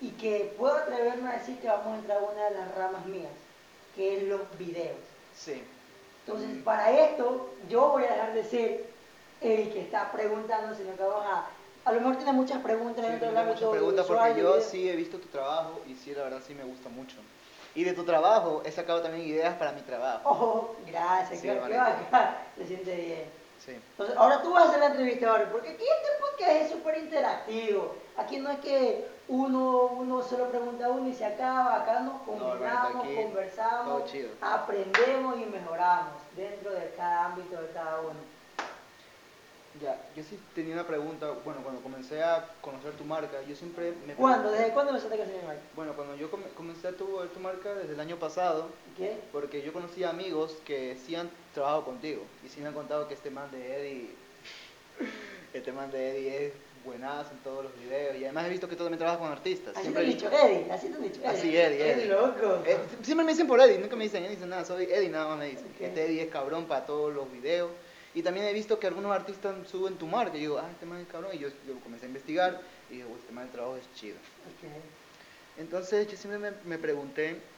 y 0.00 0.10
que 0.12 0.54
puedo 0.58 0.74
atreverme 0.74 1.28
a 1.30 1.34
decir 1.38 1.58
que 1.60 1.68
vamos 1.68 1.88
a 1.94 1.98
entrar 1.98 2.18
a 2.18 2.22
una 2.22 2.44
de 2.44 2.54
las 2.54 2.74
ramas 2.74 3.04
mías, 3.06 3.30
que 3.94 4.16
es 4.16 4.22
los 4.24 4.40
videos. 4.58 4.96
Sí. 5.36 5.62
Entonces, 6.26 6.56
Mm. 6.56 6.62
para 6.62 6.90
esto, 6.90 7.50
yo 7.68 7.88
voy 7.90 8.04
a 8.04 8.12
dejar 8.12 8.32
de 8.34 8.44
ser 8.44 8.84
el 9.40 9.72
que 9.72 9.80
está 9.80 10.10
preguntando, 10.12 10.74
sino 10.74 10.94
que 10.96 11.02
vamos 11.02 11.24
a... 11.26 11.46
A 11.82 11.92
lo 11.92 12.00
mejor 12.00 12.16
tiene 12.16 12.32
muchas 12.32 12.62
preguntas 12.62 13.02
Sí, 13.04 13.10
dentro 13.10 13.28
del 13.28 13.36
ámbito 13.38 13.54
muchas 13.56 13.70
preguntas 13.70 14.06
porque 14.06 14.40
yo 14.40 14.60
sí 14.60 14.88
he 14.88 14.96
visto 14.96 15.18
tu 15.18 15.28
trabajo 15.28 15.80
y 15.86 15.94
sí, 15.94 16.14
la 16.14 16.24
verdad 16.24 16.42
sí 16.46 16.54
me 16.54 16.64
gusta 16.64 16.90
mucho. 16.90 17.16
Y 17.80 17.84
de 17.84 17.94
tu 17.94 18.04
trabajo 18.04 18.60
he 18.66 18.70
sacado 18.70 19.00
también 19.00 19.26
ideas 19.26 19.56
para 19.56 19.72
mi 19.72 19.80
trabajo. 19.80 20.20
Oh, 20.28 20.76
gracias, 20.86 21.40
Sí, 21.40 21.48
qué 21.48 21.58
bacán. 21.58 22.36
Se 22.58 22.66
siente 22.66 22.94
bien. 22.94 23.24
Sí. 23.64 23.72
Entonces, 23.72 24.18
ahora 24.18 24.42
tú 24.42 24.52
vas 24.52 24.64
a 24.64 24.68
hacer 24.68 24.80
la 24.80 24.86
entrevista 24.88 25.30
ahora, 25.30 25.48
porque 25.50 25.70
aquí 25.70 25.84
este 25.84 26.08
podcast 26.20 26.50
es 26.60 26.70
súper 26.72 26.98
interactivo. 26.98 27.94
Aquí 28.18 28.38
no 28.38 28.50
es 28.50 28.58
que 28.58 29.08
uno, 29.28 29.84
uno 29.96 30.22
solo 30.22 30.50
pregunta 30.50 30.84
a 30.84 30.90
uno 30.90 31.08
y 31.08 31.14
se 31.14 31.24
acaba, 31.24 31.76
acá 31.76 32.00
nos 32.00 32.20
combinamos, 32.20 33.02
aquí 33.02 33.14
conversamos, 33.14 34.02
aprendemos 34.42 35.40
y 35.40 35.46
mejoramos 35.46 36.20
dentro 36.36 36.72
de 36.72 36.92
cada 36.98 37.24
ámbito 37.26 37.62
de 37.62 37.68
cada 37.70 38.00
uno. 38.02 38.20
Ya, 39.80 39.96
yo 40.16 40.22
sí 40.24 40.36
tenía 40.54 40.74
una 40.74 40.86
pregunta, 40.86 41.30
bueno, 41.44 41.60
cuando 41.62 41.80
comencé 41.80 42.22
a 42.24 42.44
conocer 42.60 42.90
tu 42.94 43.04
marca, 43.04 43.40
yo 43.48 43.54
siempre 43.54 43.92
me... 44.04 44.14
¿Cuándo? 44.14 44.50
¿Desde 44.50 44.70
cuándo 44.72 44.90
empezaste 44.90 45.20
a 45.20 45.24
hacer 45.24 45.36
mi 45.36 45.42
Bueno, 45.76 45.92
cuando 45.94 46.16
yo 46.16 46.28
come- 46.28 46.48
comencé 46.56 46.88
a 46.88 46.92
tu, 46.92 47.06
tu 47.32 47.38
marca 47.40 47.72
desde 47.74 47.94
el 47.94 48.00
año 48.00 48.16
pasado, 48.18 48.66
¿Qué? 48.96 49.18
porque 49.30 49.62
yo 49.62 49.72
conocí 49.72 50.02
amigos 50.02 50.56
que 50.66 50.96
sí 51.06 51.14
han 51.14 51.30
trabajado 51.54 51.84
contigo 51.84 52.22
y 52.44 52.48
sí 52.48 52.60
me 52.60 52.66
han 52.66 52.74
contado 52.74 53.06
que 53.06 53.14
este 53.14 53.30
man 53.30 53.48
de 53.52 53.76
Eddie, 53.76 54.10
este 55.54 55.72
man 55.72 55.90
de 55.90 56.10
Eddie 56.10 56.46
es 56.48 56.52
buenazo 56.84 57.30
en 57.32 57.38
todos 57.38 57.64
los 57.64 57.74
videos 57.78 58.16
y 58.16 58.24
además 58.24 58.46
he 58.46 58.50
visto 58.50 58.68
que 58.68 58.74
tú 58.74 58.82
también 58.84 58.98
trabajas 58.98 59.20
con 59.20 59.30
artistas. 59.30 59.76
Así 59.76 59.88
te 59.88 59.92
Siempre 59.92 60.02
han 60.02 60.08
he 60.10 60.14
dicho 60.14 60.30
Eddie, 60.30 60.72
así 60.72 60.88
te 60.88 60.94
han 60.96 61.02
dicho 61.02 61.20
Eddie. 61.20 61.28
Así, 61.28 61.56
Eddie, 61.56 61.92
Eddie. 61.92 62.06
loco. 62.06 62.62
Eh, 62.66 62.76
siempre 63.02 63.24
me 63.24 63.32
dicen 63.32 63.46
por 63.46 63.60
Eddie, 63.60 63.78
nunca 63.78 63.94
me 63.96 64.04
dicen, 64.04 64.24
Eddie, 64.24 64.34
dicen 64.34 64.48
nada, 64.48 64.64
soy 64.64 64.84
Eddie, 64.84 65.10
nada 65.10 65.28
más 65.28 65.38
me 65.38 65.46
dicen. 65.46 65.66
Ok. 65.76 65.80
Este 65.82 66.06
Eddie 66.06 66.22
es 66.22 66.28
cabrón 66.30 66.64
para 66.64 66.86
todos 66.86 67.14
los 67.14 67.30
videos. 67.30 67.70
Y 68.12 68.22
también 68.22 68.46
he 68.46 68.52
visto 68.52 68.78
que 68.80 68.86
algunos 68.88 69.12
artistas 69.12 69.68
suben 69.68 69.98
tu 69.98 70.06
marca 70.06 70.36
y 70.36 70.40
digo, 70.40 70.58
ah, 70.58 70.70
este 70.70 70.86
man 70.86 71.00
es 71.00 71.06
cabrón. 71.08 71.32
Y 71.34 71.38
yo, 71.38 71.48
yo 71.64 71.80
comencé 71.80 72.06
a 72.06 72.08
investigar 72.08 72.60
y 72.88 72.96
digo, 72.96 73.16
este 73.16 73.32
man 73.32 73.46
el 73.46 73.52
trabajo 73.52 73.76
es 73.76 73.90
chido. 73.92 74.20
Entonces 75.56 76.08
yo 76.08 76.16
siempre 76.16 76.38
me, 76.38 76.50
me 76.64 76.78
pregunté, 76.78 77.52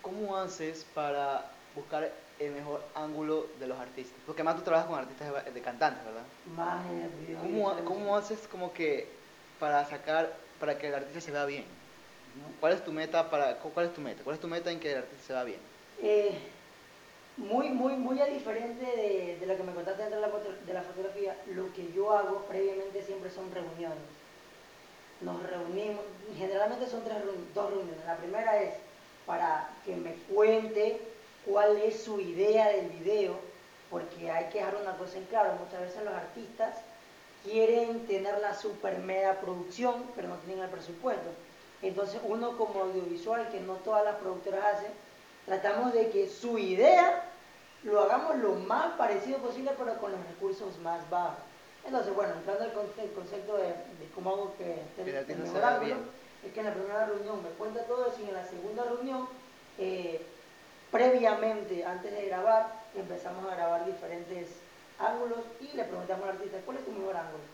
¿cómo 0.00 0.36
haces 0.36 0.84
para 0.84 1.70
buscar 1.72 2.34
el 2.38 2.52
mejor 2.52 2.92
ángulo 2.94 3.54
de 3.58 3.66
los 3.66 3.78
artistas? 3.78 4.22
Porque 4.24 4.42
más 4.42 4.56
tú 4.56 4.62
trabajas 4.62 4.88
con 4.88 4.98
artistas 4.98 5.44
de, 5.46 5.50
de 5.52 5.62
cantantes, 5.62 6.04
¿verdad? 6.04 6.26
¿Cómo, 7.36 7.84
¿Cómo 7.84 8.16
haces 8.16 8.48
como 8.48 8.72
que 8.72 9.28
para 9.58 9.84
sacar, 9.84 10.54
para 10.58 10.78
que 10.78 10.88
el 10.88 10.94
artista 10.94 11.20
se 11.20 11.30
vea 11.32 11.44
bien? 11.46 11.66
¿Cuál 12.60 12.72
es 12.74 12.84
tu 12.84 12.92
meta 12.92 13.30
para, 13.30 13.58
cu- 13.60 13.72
cuál 13.72 13.86
es 13.86 13.92
tu 13.92 14.00
meta? 14.00 14.24
¿Cuál 14.24 14.34
es 14.36 14.40
tu 14.40 14.48
meta 14.48 14.70
en 14.70 14.80
que 14.80 14.92
el 14.92 14.98
artista 14.98 15.24
se 15.24 15.32
vea 15.32 15.44
bien? 15.44 15.62
Eh, 15.96 16.61
muy, 17.36 17.70
muy, 17.70 17.94
muy 17.94 18.20
a 18.20 18.26
diferente 18.26 18.84
de, 18.84 19.38
de 19.40 19.46
lo 19.46 19.56
que 19.56 19.62
me 19.62 19.72
contaste 19.72 20.02
dentro 20.02 20.20
de 20.20 20.26
la, 20.26 20.32
de 20.66 20.74
la 20.74 20.82
fotografía, 20.82 21.36
lo 21.54 21.72
que 21.72 21.90
yo 21.92 22.12
hago 22.12 22.44
previamente 22.48 23.02
siempre 23.02 23.30
son 23.30 23.50
reuniones. 23.52 23.98
Nos 25.20 25.42
reunimos, 25.42 26.02
generalmente 26.36 26.86
son 26.86 27.04
tres 27.04 27.16
dos 27.54 27.70
reuniones. 27.70 28.04
La 28.06 28.16
primera 28.16 28.60
es 28.62 28.74
para 29.24 29.70
que 29.84 29.94
me 29.96 30.14
cuente 30.34 31.00
cuál 31.46 31.76
es 31.78 32.02
su 32.02 32.20
idea 32.20 32.68
del 32.68 32.88
video, 32.88 33.36
porque 33.90 34.30
hay 34.30 34.46
que 34.46 34.58
dejar 34.58 34.76
una 34.76 34.96
cosa 34.96 35.18
en 35.18 35.24
claro, 35.26 35.54
muchas 35.64 35.80
veces 35.80 36.02
los 36.04 36.14
artistas 36.14 36.76
quieren 37.44 38.06
tener 38.06 38.38
la 38.40 38.54
super 38.54 38.98
mega 38.98 39.40
producción, 39.40 40.04
pero 40.14 40.28
no 40.28 40.36
tienen 40.38 40.64
el 40.64 40.70
presupuesto. 40.70 41.28
Entonces 41.82 42.20
uno 42.24 42.56
como 42.56 42.82
audiovisual, 42.82 43.48
que 43.50 43.60
no 43.60 43.74
todas 43.76 44.04
las 44.04 44.16
productoras 44.16 44.76
hacen, 44.76 44.92
tratamos 45.60 45.92
de 45.92 46.08
que 46.08 46.28
su 46.28 46.58
idea 46.58 47.24
lo 47.84 48.00
hagamos 48.00 48.36
lo 48.36 48.54
más 48.54 48.94
parecido 48.96 49.38
posible, 49.38 49.72
pero 49.76 49.98
con 49.98 50.12
los 50.12 50.20
recursos 50.28 50.78
más 50.78 51.08
bajos. 51.10 51.44
Entonces, 51.84 52.14
bueno, 52.14 52.32
entrando 52.34 52.64
al 52.64 52.72
concepto 52.72 53.58
de, 53.58 53.64
de 53.66 54.08
cómo 54.14 54.30
hago 54.30 54.54
que 54.56 54.80
esté 54.80 55.04
bien. 55.04 55.98
es 56.42 56.52
que 56.54 56.60
en 56.60 56.66
la 56.66 56.72
primera 56.72 57.04
reunión 57.04 57.42
me 57.42 57.50
cuenta 57.50 57.84
todo 57.84 58.06
eso 58.06 58.16
y 58.22 58.28
en 58.28 58.34
la 58.34 58.46
segunda 58.46 58.84
reunión, 58.84 59.28
eh, 59.76 60.24
previamente, 60.90 61.84
antes 61.84 62.12
de 62.12 62.26
grabar, 62.28 62.72
empezamos 62.94 63.44
a 63.52 63.54
grabar 63.54 63.84
diferentes 63.84 64.48
ángulos 64.98 65.40
y 65.60 65.76
le 65.76 65.84
preguntamos 65.84 66.24
al 66.24 66.36
artista, 66.36 66.58
¿cuál 66.64 66.78
es 66.78 66.84
tu 66.86 66.92
mejor 66.92 67.16
ángulo? 67.16 67.44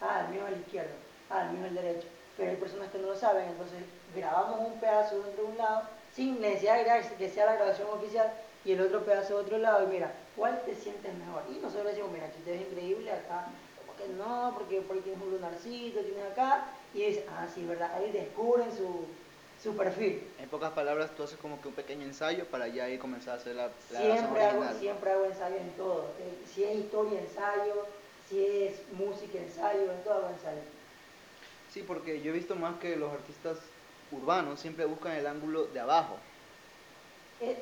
Ah, 0.00 0.24
el 0.24 0.34
mío 0.34 0.46
es 0.46 0.52
el 0.52 0.60
izquierdo, 0.60 0.94
ah, 1.30 1.46
el 1.46 1.56
mío 1.56 1.66
es 1.66 1.70
el 1.70 1.74
derecho. 1.74 2.08
Pero 2.36 2.50
hay 2.50 2.56
personas 2.58 2.90
que 2.90 2.98
no 2.98 3.08
lo 3.08 3.16
saben, 3.16 3.48
entonces 3.48 3.82
grabamos 4.14 4.60
un 4.60 4.78
pedazo 4.78 5.20
de 5.20 5.42
un 5.42 5.58
lado 5.58 5.82
sin 6.20 6.38
necesidad 6.38 6.84
de 6.84 7.16
que 7.16 7.30
sea 7.30 7.46
la 7.46 7.54
grabación 7.54 7.88
oficial 7.88 8.30
y 8.62 8.72
el 8.72 8.80
otro 8.82 9.02
pedazo 9.06 9.36
de 9.36 9.40
otro 9.40 9.56
lado 9.56 9.84
y 9.84 9.86
mira, 9.86 10.12
¿cuál 10.36 10.60
te 10.66 10.74
sientes 10.74 11.14
mejor? 11.14 11.44
Y 11.50 11.54
nosotros 11.60 11.86
decimos, 11.86 12.12
mira, 12.12 12.26
aquí 12.26 12.36
te 12.44 12.50
ves 12.50 12.60
increíble, 12.60 13.10
acá, 13.10 13.46
como 13.78 13.96
que 13.96 14.06
no, 14.18 14.52
porque 14.52 14.82
por 14.82 14.96
ahí 14.96 15.02
tienes 15.02 15.22
un 15.22 15.30
lunarcito, 15.30 16.00
tienes 16.00 16.30
acá, 16.30 16.66
y 16.92 17.06
dices, 17.06 17.24
ah, 17.30 17.46
sí, 17.54 17.64
¿verdad? 17.64 17.90
Ahí 17.94 18.12
descubren 18.12 18.70
su, 18.70 19.06
su 19.62 19.74
perfil. 19.74 20.22
En 20.38 20.50
pocas 20.50 20.72
palabras, 20.72 21.10
tú 21.16 21.22
haces 21.22 21.38
como 21.38 21.58
que 21.62 21.68
un 21.68 21.74
pequeño 21.74 22.04
ensayo 22.04 22.44
para 22.48 22.68
ya 22.68 22.86
ir 22.90 22.98
comenzar 22.98 23.38
a 23.38 23.40
hacer 23.40 23.56
la, 23.56 23.70
la 23.90 24.00
siempre 24.00 24.44
hago, 24.44 24.64
siempre 24.78 25.12
hago 25.12 25.24
ensayo 25.24 25.56
en 25.56 25.70
todo. 25.70 26.04
Eh, 26.20 26.44
si 26.52 26.64
es 26.64 26.76
historia, 26.80 27.18
ensayo. 27.18 27.86
Si 28.28 28.44
es 28.44 28.74
música, 28.92 29.38
ensayo. 29.38 29.90
En 29.90 30.04
todo 30.04 30.18
hago 30.18 30.28
ensayo. 30.28 30.60
Sí, 31.72 31.82
porque 31.82 32.20
yo 32.20 32.30
he 32.30 32.34
visto 32.34 32.56
más 32.56 32.78
que 32.78 32.96
los 32.96 33.10
artistas 33.10 33.56
urbanos 34.12 34.60
siempre 34.60 34.84
buscan 34.84 35.12
el 35.12 35.26
ángulo 35.26 35.64
de 35.66 35.80
abajo. 35.80 36.16
Eh, 37.40 37.56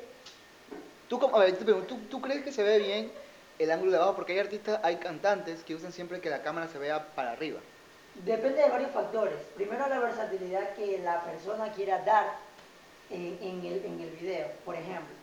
¿Tú, 1.07 1.19
a 1.33 1.39
ver, 1.39 1.57
¿tú, 1.57 1.97
¿tú 2.09 2.21
crees 2.21 2.43
que 2.43 2.51
se 2.51 2.63
ve 2.63 2.79
bien 2.79 3.11
el 3.57 3.71
ángulo 3.71 3.91
de 3.91 3.97
abajo? 3.97 4.15
Porque 4.15 4.33
hay 4.33 4.39
artistas, 4.39 4.79
hay 4.83 4.97
cantantes 4.97 5.63
que 5.63 5.75
usan 5.75 5.91
siempre 5.91 6.21
que 6.21 6.29
la 6.29 6.41
cámara 6.41 6.67
se 6.67 6.77
vea 6.77 7.07
para 7.15 7.31
arriba. 7.31 7.59
Depende 8.25 8.61
de 8.61 8.69
varios 8.69 8.91
factores. 8.91 9.35
Primero 9.55 9.87
la 9.87 9.99
versatilidad 9.99 10.75
que 10.75 10.99
la 10.99 11.23
persona 11.23 11.71
quiera 11.71 11.99
dar 12.03 12.35
en, 13.09 13.37
el, 13.41 13.85
en 13.85 13.99
el 14.01 14.09
video. 14.19 14.47
Por 14.65 14.75
ejemplo, 14.75 15.15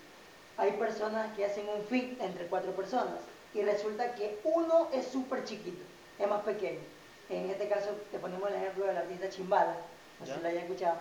hay 0.56 0.72
personas 0.72 1.34
que 1.36 1.44
hacen 1.44 1.68
un 1.68 1.84
fit 1.86 2.20
entre 2.20 2.46
cuatro 2.46 2.72
personas 2.72 3.20
y 3.54 3.62
resulta 3.62 4.14
que 4.14 4.38
uno 4.44 4.88
es 4.92 5.06
súper 5.06 5.44
chiquito, 5.44 5.82
es 6.18 6.28
más 6.28 6.42
pequeño. 6.42 6.80
En 7.28 7.50
este 7.50 7.68
caso 7.68 7.90
te 8.10 8.18
ponemos 8.18 8.48
el 8.50 8.56
ejemplo 8.56 8.86
del 8.86 8.96
artista 8.96 9.28
Chimbala, 9.28 9.76
no 10.20 10.26
sé 10.26 10.34
si 10.34 10.40
lo 10.40 10.48
hayan 10.48 10.62
escuchado, 10.64 10.98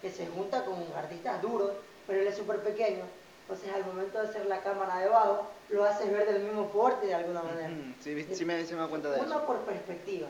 que 0.00 0.10
se 0.10 0.26
junta 0.26 0.64
con 0.64 0.74
artistas 0.96 1.40
duros, 1.42 1.72
pero 2.06 2.20
él 2.20 2.26
es 2.26 2.36
súper 2.36 2.60
pequeño. 2.60 3.04
Entonces 3.42 3.74
al 3.74 3.84
momento 3.84 4.20
de 4.20 4.28
hacer 4.28 4.46
la 4.46 4.60
cámara 4.60 5.00
debajo, 5.00 5.46
lo 5.68 5.84
haces 5.84 6.10
ver 6.10 6.26
del 6.32 6.42
mismo 6.44 6.68
porte 6.68 7.06
de 7.06 7.14
alguna 7.14 7.42
manera. 7.42 7.68
Sí, 8.00 8.26
sí, 8.34 8.44
me, 8.44 8.64
sí 8.64 8.74
me 8.74 8.88
cuenta 8.88 9.10
de 9.10 9.16
eso. 9.16 9.26
Uno 9.26 9.44
por 9.46 9.58
perspectiva. 9.60 10.28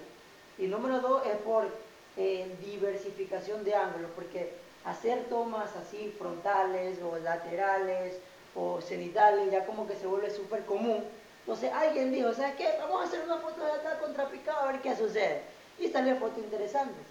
Y 0.58 0.66
número 0.66 1.00
dos 1.00 1.24
es 1.26 1.36
por 1.38 1.68
eh, 2.16 2.56
diversificación 2.60 3.62
de 3.64 3.74
ángulos, 3.74 4.10
porque 4.14 4.52
hacer 4.84 5.24
tomas 5.28 5.74
así 5.76 6.14
frontales 6.18 6.98
o 7.02 7.16
laterales 7.18 8.16
o 8.54 8.80
cenitales 8.80 9.50
ya 9.50 9.64
como 9.64 9.86
que 9.86 9.96
se 9.96 10.06
vuelve 10.06 10.30
súper 10.30 10.64
común. 10.64 11.04
Entonces 11.40 11.72
alguien 11.72 12.12
dijo, 12.12 12.32
¿sabes 12.32 12.54
qué? 12.56 12.68
Vamos 12.78 13.02
a 13.02 13.04
hacer 13.04 13.22
una 13.24 13.36
foto 13.38 13.64
de 13.64 13.72
acá 13.72 13.98
contrapicado 14.00 14.60
a 14.60 14.72
ver 14.72 14.80
qué 14.80 14.96
sucede. 14.96 15.42
Y 15.78 15.88
salió 15.88 16.16
fotos 16.16 16.38
interesantes. 16.38 17.04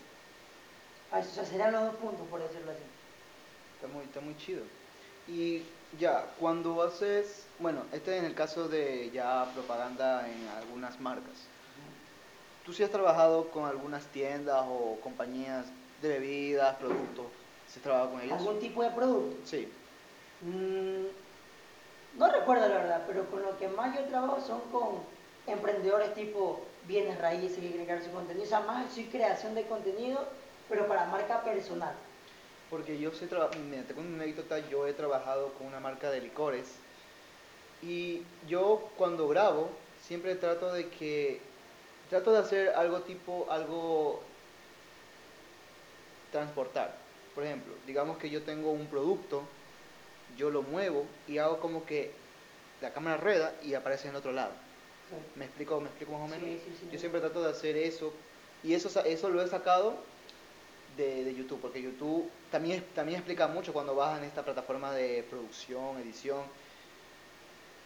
O 1.13 1.23
sea, 1.23 1.45
serían 1.45 1.71
los 1.71 1.83
dos 1.83 1.95
puntos, 1.95 2.27
por 2.27 2.41
decirlo 2.41 2.71
así. 2.71 2.81
Está 3.75 3.87
muy, 3.87 4.03
está 4.03 4.19
muy 4.19 4.35
chido. 4.37 4.63
Y 5.27 5.61
ya, 5.99 6.25
cuando 6.39 6.81
haces, 6.81 7.45
bueno, 7.59 7.83
este 7.91 8.17
en 8.17 8.25
el 8.25 8.33
caso 8.33 8.67
de 8.67 9.11
ya 9.11 9.45
propaganda 9.53 10.27
en 10.27 10.47
algunas 10.57 10.99
marcas. 10.99 11.47
¿Tú 12.65 12.73
sí 12.73 12.81
has 12.81 12.89
trabajado 12.89 13.51
con 13.51 13.65
algunas 13.65 14.05
tiendas 14.07 14.63
o 14.67 14.97
compañías 15.03 15.65
de 16.01 16.09
bebidas, 16.09 16.75
productos? 16.77 17.25
¿Se 17.67 17.79
has 17.79 17.83
trabajado 17.83 18.11
con 18.11 18.21
ellos? 18.21 18.39
¿Algún 18.39 18.59
tipo 18.59 18.83
de 18.83 18.89
producto? 18.91 19.35
Sí. 19.45 19.67
Mm, 20.41 21.05
no 22.17 22.31
recuerdo 22.31 22.67
la 22.69 22.75
verdad, 22.75 23.03
pero 23.05 23.29
con 23.29 23.43
lo 23.43 23.57
que 23.57 23.67
más 23.67 23.95
yo 23.95 24.05
trabajo 24.05 24.39
son 24.41 24.61
con 24.71 25.03
emprendedores 25.45 26.13
tipo 26.13 26.61
bienes 26.87 27.19
raíces 27.19 27.59
que 27.59 27.83
crear 27.83 28.03
su 28.03 28.11
contenido. 28.11 28.45
O 28.45 28.49
sea, 28.49 28.61
más 28.61 28.91
soy 28.93 29.05
creación 29.05 29.55
de 29.55 29.65
contenido, 29.65 30.25
pero 30.69 30.87
para 30.87 31.05
marca 31.05 31.43
personal. 31.43 31.95
Porque 32.69 32.97
yo 32.99 33.11
sé, 33.11 33.27
mira, 33.69 33.83
tengo 33.83 34.01
una 34.01 34.23
anécdota, 34.23 34.59
yo 34.69 34.87
he 34.87 34.93
trabajado 34.93 35.53
con 35.53 35.67
una 35.67 35.79
marca 35.79 36.09
de 36.09 36.21
licores 36.21 36.65
y 37.81 38.21
yo 38.47 38.89
cuando 38.97 39.27
grabo 39.27 39.69
siempre 40.01 40.35
trato 40.35 40.71
de 40.73 40.89
que 40.89 41.41
trato 42.09 42.31
de 42.31 42.39
hacer 42.39 42.69
algo 42.69 43.01
tipo, 43.01 43.47
algo 43.49 44.21
transportar. 46.31 46.95
Por 47.35 47.43
ejemplo, 47.43 47.73
digamos 47.85 48.17
que 48.17 48.29
yo 48.29 48.43
tengo 48.43 48.71
un 48.71 48.87
producto, 48.87 49.43
yo 50.37 50.49
lo 50.49 50.61
muevo 50.61 51.05
y 51.27 51.37
hago 51.37 51.59
como 51.59 51.85
que 51.85 52.11
la 52.81 52.91
cámara 52.91 53.17
rueda 53.17 53.53
y 53.61 53.73
aparece 53.75 54.07
en 54.07 54.15
otro 54.15 54.31
lado. 54.31 54.51
¿Me 55.35 55.45
explico, 55.45 55.79
me 55.79 55.87
explico 55.87 56.13
más 56.13 56.21
o 56.21 56.27
menos? 56.27 56.59
yo 56.91 56.99
siempre 56.99 57.21
trato 57.21 57.43
de 57.43 57.51
hacer 57.51 57.77
eso 57.77 58.11
y 58.63 58.73
eso, 58.73 58.89
eso 59.05 59.29
lo 59.29 59.41
he 59.41 59.47
sacado 59.47 59.95
de, 60.97 61.33
YouTube, 61.35 61.59
porque 61.59 61.81
YouTube 61.81 62.29
también, 62.51 62.83
también 62.93 63.19
explica 63.19 63.47
mucho 63.47 63.73
cuando 63.73 63.95
vas 63.95 64.19
en 64.19 64.25
esta 64.25 64.43
plataforma 64.43 64.93
de 64.93 65.23
producción, 65.29 65.97
edición. 65.99 66.41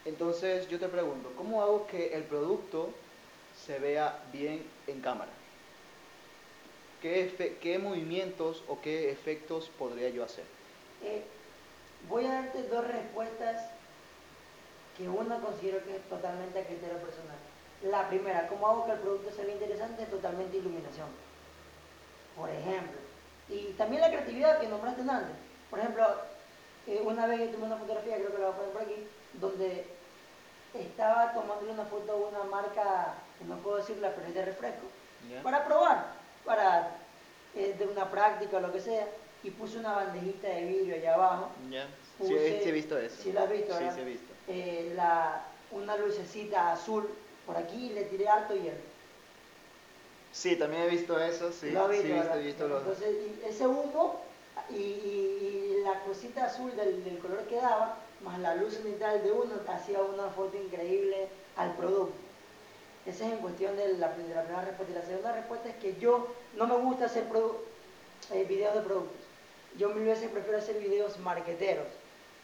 Entonces 0.05 0.67
yo 0.69 0.79
te 0.79 0.87
pregunto, 0.87 1.31
¿cómo 1.35 1.61
hago 1.61 1.87
que 1.87 2.13
el 2.13 2.23
producto 2.23 2.93
se 3.65 3.79
vea 3.79 4.19
bien 4.31 4.63
en 4.87 5.01
cámara. 5.01 5.31
¿Qué, 7.01 7.57
qué 7.61 7.77
movimientos 7.79 8.63
o 8.67 8.81
qué 8.81 9.11
efectos 9.11 9.69
podría 9.77 10.09
yo 10.09 10.23
hacer? 10.23 10.45
Eh, 11.03 11.23
voy 12.09 12.25
a 12.25 12.33
darte 12.33 12.63
dos 12.63 12.85
respuestas 12.87 13.69
que 14.97 15.07
una 15.07 15.39
considero 15.39 15.83
que 15.83 15.95
es 15.95 16.01
totalmente 16.09 16.59
a 16.59 16.65
criterio 16.65 16.97
personal. 16.97 17.37
La 17.83 18.09
primera, 18.09 18.47
¿cómo 18.47 18.67
hago 18.67 18.85
que 18.85 18.93
el 18.93 18.99
producto 18.99 19.31
se 19.31 19.45
vea 19.45 19.53
interesante? 19.53 20.05
Totalmente 20.05 20.57
iluminación. 20.57 21.07
Por 22.37 22.49
ejemplo. 22.49 22.99
Y 23.49 23.73
también 23.73 24.01
la 24.01 24.09
creatividad 24.09 24.59
que 24.59 24.67
nombraste 24.67 25.01
antes. 25.01 25.35
Por 25.69 25.79
ejemplo, 25.79 26.05
eh, 26.87 27.01
una 27.03 27.27
vez 27.27 27.39
yo 27.39 27.55
tuve 27.55 27.65
una 27.65 27.77
fotografía, 27.77 28.17
creo 28.17 28.31
que 28.31 28.41
la 28.41 28.49
voy 28.49 28.53
a 28.53 28.57
poner 28.57 28.71
por 28.71 28.81
aquí, 28.81 29.07
donde 29.33 29.85
estaba 30.73 31.33
tomándole 31.33 31.71
una 31.71 31.85
foto 31.85 32.11
a 32.11 32.15
una 32.15 32.43
marca 32.49 33.15
no 33.45 33.57
puedo 33.57 33.77
decirla, 33.77 34.11
pero 34.15 34.27
es 34.27 34.33
de 34.33 34.45
refresco, 34.45 34.87
para 35.43 35.65
probar, 35.65 36.13
para 36.45 36.95
eh, 37.55 37.75
de 37.77 37.85
una 37.85 38.09
práctica 38.09 38.57
o 38.57 38.61
lo 38.61 38.71
que 38.71 38.79
sea, 38.79 39.07
y 39.43 39.51
puse 39.51 39.77
una 39.77 39.93
bandejita 39.93 40.47
de 40.47 40.65
vidrio 40.65 40.95
allá 40.95 41.13
abajo. 41.13 41.49
sí, 42.25 42.33
he 42.33 42.71
visto 42.71 42.97
eso. 42.97 43.15
Sí, 43.21 43.31
la 43.31 43.43
has 43.43 43.51
visto, 43.51 43.77
Sí, 43.77 43.85
sí 43.93 44.01
he 44.01 44.05
visto. 44.05 44.33
Eh, 44.47 44.93
la, 44.95 45.43
una 45.71 45.97
lucecita 45.97 46.71
azul 46.71 47.07
por 47.45 47.57
aquí 47.57 47.87
y 47.87 47.93
le 47.93 48.03
tiré 48.05 48.27
harto 48.27 48.55
hielo. 48.55 48.96
Sí, 50.37 50.55
también 50.55 50.83
he 50.83 50.89
visto 50.89 51.19
eso, 51.19 51.51
sí. 51.51 51.71
Lo 51.71 51.91
he 51.91 51.99
visto, 51.99 52.33
sí, 52.33 52.43
visto, 52.43 52.67
los... 52.67 52.81
Entonces, 52.81 53.15
ese 53.43 53.65
humo 53.65 54.21
y, 54.69 54.75
y, 54.75 55.81
la 55.83 55.99
cosita 56.01 56.45
azul 56.45 56.75
del, 56.75 57.03
del, 57.03 57.17
color 57.17 57.41
que 57.47 57.55
daba, 57.55 57.97
más 58.23 58.37
la 58.39 58.53
luz 58.53 58.75
cenital 58.75 59.23
de 59.23 59.31
uno, 59.31 59.55
hacía 59.67 59.99
una 59.99 60.29
foto 60.29 60.55
increíble 60.55 61.27
al 61.55 61.73
producto. 61.75 62.13
Esa 63.07 63.25
es 63.25 63.33
en 63.33 63.39
cuestión 63.39 63.75
de 63.77 63.97
la, 63.97 64.13
primera 64.13 64.61
respuesta. 64.61 64.91
Y 64.91 64.95
la 64.95 65.05
segunda 65.05 65.31
respuesta 65.33 65.69
es 65.69 65.75
que 65.77 65.95
yo 65.99 66.27
no 66.55 66.67
me 66.67 66.75
gusta 66.75 67.05
hacer 67.05 67.23
eh, 68.31 68.45
videos 68.47 68.75
de 68.75 68.81
productos. 68.81 69.21
Yo 69.75 69.89
mil 69.89 70.05
veces 70.05 70.29
prefiero 70.29 70.59
hacer 70.59 70.77
videos 70.77 71.17
marqueteros, 71.17 71.87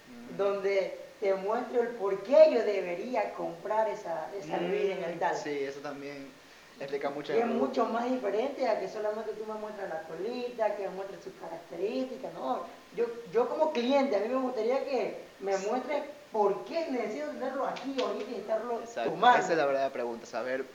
mm. 0.10 0.38
donde 0.38 0.98
te 1.20 1.36
muestro 1.36 1.84
el 1.84 1.90
por 1.90 2.24
qué 2.24 2.50
yo 2.54 2.64
debería 2.64 3.36
comprar 3.36 3.88
esa, 3.88 4.32
esa 4.36 4.58
mm, 4.58 4.72
bebida 4.72 4.96
en 4.96 5.04
el 5.04 5.20
tal. 5.20 5.38
Sí, 5.38 5.60
eso 5.60 5.80
también 5.82 6.42
explica 6.80 7.10
mucho. 7.10 7.34
Es 7.34 7.46
mucho 7.46 7.86
más 7.86 8.10
diferente 8.10 8.68
a 8.68 8.80
que 8.80 8.88
solamente 8.90 9.34
tú 9.34 9.46
me 9.46 9.60
muestras 9.60 9.90
la 9.90 10.04
colita, 10.04 10.76
que 10.76 10.84
me 10.84 10.96
muestres 10.96 11.24
sus 11.24 11.34
características, 11.34 12.34
no. 12.34 12.62
Yo, 12.96 13.06
yo 13.32 13.50
como 13.50 13.72
cliente, 13.72 14.16
a 14.16 14.20
mí 14.20 14.28
me 14.28 14.42
gustaría 14.42 14.84
que 14.84 15.24
me 15.40 15.58
muestres 15.58 16.04
¿por 16.34 16.66
qué 16.66 16.88
necesito 16.90 17.28
tenerlo 17.28 17.66
aquí 17.68 17.96
ahorita 18.02 18.32
y 18.32 18.36
estarlo 18.36 18.82
tomando? 19.06 19.40
Esa 19.40 19.52
es 19.52 19.58
la 19.58 19.66
verdadera 19.66 19.94
pregunta, 19.94 20.26
saber 20.26 20.66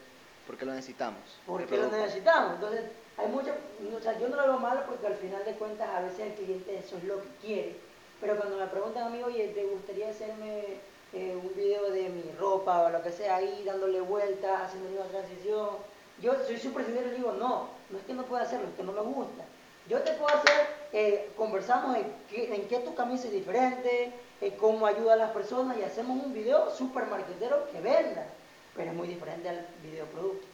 por 0.46 0.56
qué 0.56 0.64
lo 0.64 0.72
necesitamos. 0.72 1.20
¿Por 1.44 1.66
qué 1.66 1.76
lo 1.76 1.90
necesitamos? 1.90 2.54
Entonces, 2.54 2.84
hay 3.18 3.26
mucho, 3.26 3.52
o 3.94 4.00
sea, 4.00 4.18
yo 4.18 4.28
no 4.28 4.36
lo 4.36 4.42
veo 4.44 4.58
malo 4.58 4.82
porque 4.86 5.08
al 5.08 5.16
final 5.16 5.44
de 5.44 5.52
cuentas 5.52 5.88
a 5.90 6.00
veces 6.00 6.20
el 6.20 6.32
cliente 6.34 6.78
eso 6.78 6.96
es 6.96 7.04
lo 7.04 7.20
que 7.20 7.28
quiere. 7.42 7.76
Pero 8.20 8.36
cuando 8.36 8.56
me 8.56 8.66
preguntan 8.66 9.08
a 9.08 9.10
mí, 9.10 9.22
oye, 9.22 9.48
¿te 9.48 9.64
gustaría 9.64 10.08
hacerme 10.08 10.78
eh, 11.12 11.36
un 11.36 11.54
video 11.54 11.90
de 11.90 12.08
mi 12.08 12.24
ropa 12.38 12.82
o 12.82 12.90
lo 12.90 13.02
que 13.02 13.10
sea 13.10 13.36
ahí, 13.36 13.62
dándole 13.64 14.00
vueltas, 14.00 14.62
haciendo 14.62 15.00
una 15.00 15.08
transición? 15.08 15.70
Yo 16.20 16.34
soy 16.46 16.58
súper 16.58 16.84
sincero 16.84 17.08
y 17.12 17.16
digo, 17.16 17.32
no, 17.32 17.68
no 17.90 17.98
es 17.98 18.04
que 18.04 18.14
no 18.14 18.24
pueda 18.24 18.42
hacerlo, 18.42 18.68
es 18.68 18.74
que 18.74 18.82
no 18.82 18.92
me 18.92 19.00
gusta. 19.00 19.44
Yo 19.88 20.00
te 20.00 20.12
puedo 20.12 20.36
hacer, 20.36 20.66
eh, 20.92 21.30
conversamos 21.36 21.96
en 21.96 22.12
qué, 22.28 22.54
en 22.54 22.68
qué 22.68 22.80
tu 22.80 22.94
camisa 22.94 23.28
es 23.28 23.32
diferente, 23.32 24.12
eh, 24.40 24.56
cómo 24.58 24.86
ayuda 24.86 25.14
a 25.14 25.16
las 25.16 25.30
personas 25.30 25.78
y 25.78 25.82
hacemos 25.82 26.22
un 26.22 26.34
video 26.34 26.70
super 26.70 27.06
marketero 27.06 27.70
que 27.72 27.80
venda, 27.80 28.26
pero 28.76 28.90
es 28.90 28.96
muy 28.96 29.08
diferente 29.08 29.48
al 29.48 29.66
video 29.82 30.04
producto. 30.06 30.46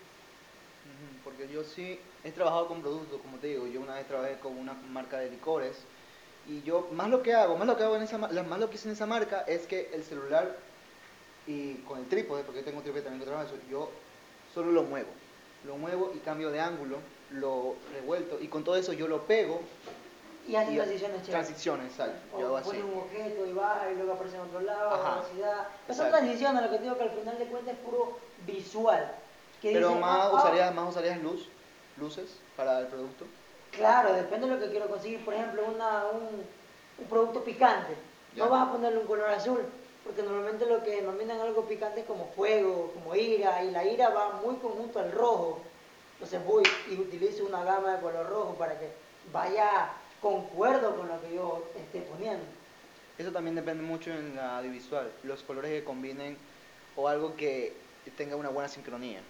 Porque 1.25 1.49
yo 1.49 1.65
sí 1.65 1.99
he 2.23 2.31
trabajado 2.31 2.69
con 2.69 2.83
productos, 2.83 3.21
como 3.23 3.39
te 3.39 3.49
digo, 3.49 3.67
yo 3.67 3.81
una 3.81 3.95
vez 3.95 4.07
trabajé 4.07 4.39
con 4.39 4.57
una 4.57 4.75
marca 4.75 5.19
de 5.19 5.31
licores 5.31 5.79
y 6.47 6.63
yo 6.63 6.89
más 6.93 7.09
lo 7.09 7.23
que 7.23 7.35
hago, 7.35 7.57
más 7.57 7.67
lo 7.67 7.77
que 7.77 7.85
hago 7.85 7.97
en 7.97 8.03
esa 8.03 8.19
más 8.19 8.33
lo 8.33 8.69
que 8.69 8.77
hice 8.77 8.89
en 8.89 8.95
esa 8.95 9.07
marca 9.07 9.45
es 9.47 9.67
que 9.67 9.91
el 9.95 10.05
celular 10.05 10.57
y 11.47 11.75
con 11.87 11.99
el 11.99 12.09
trípode, 12.09 12.43
porque 12.45 12.61
yo 12.61 12.65
tengo 12.65 12.79
un 12.79 12.85
trípode 12.85 13.03
también 13.03 13.21
que 13.21 13.27
trabajo 13.27 13.47
eso, 13.47 13.57
yo 13.71 13.91
solo 14.55 14.73
lo 14.73 14.83
muevo. 14.83 15.09
Lo 15.67 15.77
muevo 15.77 16.13
y 16.15 16.19
cambio 16.19 16.51
de 16.51 16.61
ángulo, 16.61 16.99
lo 17.31 17.77
revuelto 17.95 18.39
y 18.41 18.49
con 18.49 18.65
todo 18.65 18.77
eso 18.77 18.93
yo 18.93 19.09
lo 19.09 19.23
pego 19.27 19.61
Y 20.47 20.57
hace 20.57 20.75
transiciones 20.75 21.23
transiciones, 21.23 21.87
exacto. 21.87 22.37
O 22.37 22.41
Yo 22.41 22.47
hago 22.47 22.57
así. 22.59 22.69
pone 22.69 22.85
un 22.85 22.99
objeto 22.99 23.47
y 23.47 23.53
baja 23.53 23.91
y 23.91 23.97
luego 23.97 24.13
aparece 24.13 24.37
en 24.37 24.43
otro 24.43 24.61
lado, 24.61 24.91
Ajá. 24.91 25.15
velocidad. 25.17 25.69
Pero 25.87 25.99
son 25.99 26.11
transiciones, 26.11 26.63
lo 26.63 26.71
que 26.71 26.79
digo 26.79 26.99
que 26.99 27.05
al 27.05 27.11
final 27.11 27.39
de 27.39 27.47
cuentas 27.47 27.75
es 27.75 27.81
puro 27.81 28.19
visual. 28.47 29.15
Pero 29.63 29.89
dice, 29.89 30.01
más 30.01 30.19
ah, 30.19 30.31
ah, 30.31 30.35
usarías, 30.35 30.75
más 30.75 30.91
usarías 30.91 31.23
luz, 31.23 31.49
luces 31.97 32.37
para 32.57 32.81
el 32.81 32.87
producto. 32.89 33.25
Claro, 33.77 34.13
depende 34.13 34.47
de 34.47 34.55
lo 34.55 34.61
que 34.61 34.71
quiero 34.71 34.89
conseguir. 34.89 35.25
Por 35.25 35.35
ejemplo, 35.35 35.65
una, 35.67 36.07
un, 36.07 36.47
un 36.99 37.09
producto 37.09 37.43
picante. 37.45 37.97
Ya. 38.35 38.45
No 38.45 38.51
vas 38.51 38.69
a 38.69 38.73
ponerle 38.73 38.99
un 38.99 39.07
color 39.07 39.31
azul, 39.31 39.61
porque 40.05 40.23
normalmente 40.23 40.67
lo 40.67 40.83
que 40.83 40.97
denominan 40.97 41.41
algo 41.41 41.67
picante 41.67 42.01
es 42.01 42.07
como 42.07 42.27
fuego, 42.33 42.93
como 42.93 43.15
ira, 43.15 43.63
y 43.65 43.71
la 43.71 43.85
ira 43.85 44.11
va 44.11 44.41
muy 44.45 44.57
conjunto 44.57 44.99
al 44.99 45.13
rojo. 45.13 45.61
Entonces 46.15 46.45
voy 46.47 46.63
y 46.91 46.95
utilizo 46.95 47.45
una 47.45 47.65
gama 47.65 47.97
de 47.97 48.01
color 48.01 48.29
rojo 48.29 48.55
para 48.55 48.79
que 48.79 48.89
vaya 49.33 49.93
concuerdo 50.21 50.97
con 50.97 51.09
lo 51.09 51.21
que 51.21 51.35
yo 51.35 51.63
esté 51.77 52.01
poniendo. 52.03 52.45
Eso 53.19 53.31
también 53.31 53.55
depende 53.55 53.83
mucho 53.83 54.11
en 54.11 54.35
la 54.35 54.59
audiovisual, 54.59 55.13
los 55.23 55.43
colores 55.43 55.71
que 55.71 55.85
combinen 55.85 56.37
o 56.97 57.09
algo 57.09 57.37
que 57.37 57.77
tenga 58.17 58.37
una 58.37 58.49
buena 58.49 58.69
sincronía. 58.69 59.21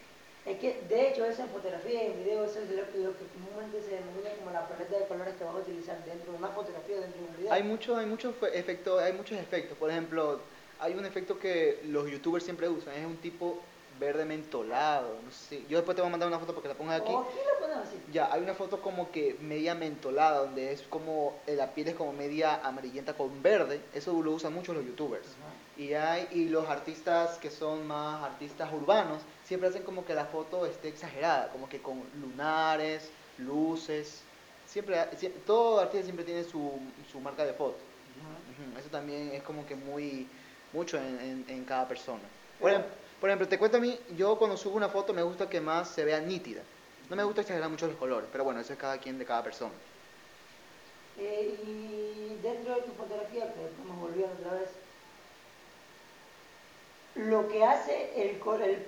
Es 0.47 0.59
que, 0.59 0.83
de 0.89 1.09
hecho, 1.09 1.25
eso 1.25 1.43
en 1.43 1.49
fotografía 1.49 2.05
y 2.05 2.07
en 2.13 2.19
video, 2.23 2.45
eso 2.45 2.59
es 2.59 2.71
lo, 2.71 2.91
que- 2.93 2.99
lo 2.99 3.17
que 3.17 3.25
comúnmente 3.33 3.81
se 3.83 3.97
denomina 3.97 4.31
como 4.39 4.51
la 4.51 4.69
paleta 4.69 4.99
de 4.99 5.07
colores 5.07 5.35
que 5.37 5.45
vas 5.45 5.55
a 5.55 5.59
utilizar 5.59 6.05
dentro 6.05 6.33
de 6.33 6.39
una 6.39 6.49
fotografía, 6.49 7.01
dentro 7.01 7.23
de 7.23 7.29
un 7.29 7.37
video. 7.39 7.53
Hay 7.53 7.63
muchos, 7.63 7.97
hay 7.97 8.05
muchos 8.07 8.35
fe- 8.37 8.59
efectos, 8.59 9.01
hay 9.03 9.15
muchos 9.15 9.39
efectos. 9.39 9.79
Por 9.79 9.91
ejemplo, 9.91 10.41
hay 10.81 10.93
un 10.95 11.07
efecto 11.07 11.39
que 11.39 11.81
los 11.85 12.11
youtubers 12.11 12.45
siempre 12.45 12.69
usan, 12.69 12.93
es 12.95 13.07
un 13.07 13.17
tipo 13.17 13.61
verde 13.99 14.27
mentolado. 14.27 15.17
No 15.25 15.31
sé. 15.31 15.63
Yo 15.69 15.79
después 15.79 15.95
te 15.97 16.03
voy 16.03 16.09
a 16.09 16.11
mandar 16.11 16.29
una 16.29 16.39
foto 16.39 16.53
porque 16.53 16.69
la 16.69 16.75
pongas 16.75 17.01
aquí. 17.01 17.13
¿O 17.13 17.21
aquí 17.21 17.39
lo 17.67 17.77
así? 17.81 17.97
Ya, 18.13 18.31
hay 18.31 18.43
una 18.43 18.55
foto 18.55 18.83
como 18.83 19.11
que 19.11 19.37
media 19.41 19.75
mentolada, 19.75 20.41
donde 20.41 20.73
es 20.73 20.83
como 20.83 21.39
eh, 21.47 21.55
la 21.57 21.73
piel 21.73 21.89
es 21.89 21.95
como 21.95 22.13
media 22.13 22.57
amarillenta 22.63 23.15
con 23.15 23.43
verde. 23.43 23.81
Eso 23.95 24.13
lo 24.23 24.33
usan 24.33 24.53
mucho 24.53 24.75
los 24.75 24.85
youtubers. 24.85 25.27
Y 25.77 25.93
hay 25.95 26.29
y 26.31 26.49
los 26.49 26.69
artistas 26.69 27.37
que 27.39 27.51
son 27.51 27.87
más 27.87 28.23
artistas 28.23 28.73
urbanos 28.73 29.23
siempre 29.45 29.69
hacen 29.69 29.83
como 29.83 30.05
que 30.05 30.15
la 30.15 30.25
foto 30.25 30.67
esté 30.67 30.89
exagerada, 30.89 31.49
como 31.51 31.69
que 31.69 31.81
con 31.81 32.03
lunares, 32.21 33.11
luces. 33.39 34.23
Siempre, 34.67 34.97
sie- 35.19 35.33
todo 35.47 35.81
artista 35.81 36.05
siempre 36.05 36.25
tiene 36.25 36.45
su, 36.45 36.73
su 37.11 37.19
marca 37.21 37.45
de 37.45 37.53
foto. 37.55 37.77
Eso 38.79 38.89
también 38.89 39.31
es 39.33 39.43
como 39.43 39.67
que 39.67 39.75
muy 39.75 40.29
mucho 40.73 40.97
en, 40.97 41.19
en- 41.21 41.45
en 41.49 41.65
cada 41.65 41.87
persona. 41.89 42.23
Por, 42.61 42.71
Pero- 42.71 42.83
ejem- 42.85 42.89
por 43.21 43.31
ejemplo, 43.31 43.49
te 43.49 43.59
cuento 43.59 43.77
a 43.79 43.81
mí, 43.81 43.99
yo 44.17 44.37
cuando 44.39 44.57
subo 44.57 44.77
una 44.77 44.89
foto 44.89 45.13
me 45.13 45.23
gusta 45.23 45.49
que 45.51 45.61
más 45.61 45.89
se 45.89 46.05
vea 46.05 46.21
nítida. 46.21 46.63
No 47.11 47.17
me 47.17 47.25
gusta 47.25 47.41
exagerar 47.43 47.69
mucho 47.69 47.87
los 47.87 47.97
colores, 47.97 48.29
pero 48.31 48.45
bueno, 48.45 48.61
eso 48.61 48.73
es 48.73 48.79
cada 48.79 48.99
quien 48.99 49.19
de 49.19 49.25
cada 49.25 49.43
persona. 49.43 49.73
Eh, 51.19 51.55
y 51.67 52.43
dentro 52.43 52.75
de 52.75 52.83
tu 52.83 52.93
fotografía, 52.93 53.53
que 53.55 53.65
estamos 53.67 53.99
volviendo 54.01 54.33
otra 54.35 54.53
vez, 54.55 54.69
lo 57.15 57.49
que 57.49 57.65
hace 57.65 58.11
el, 58.17 58.41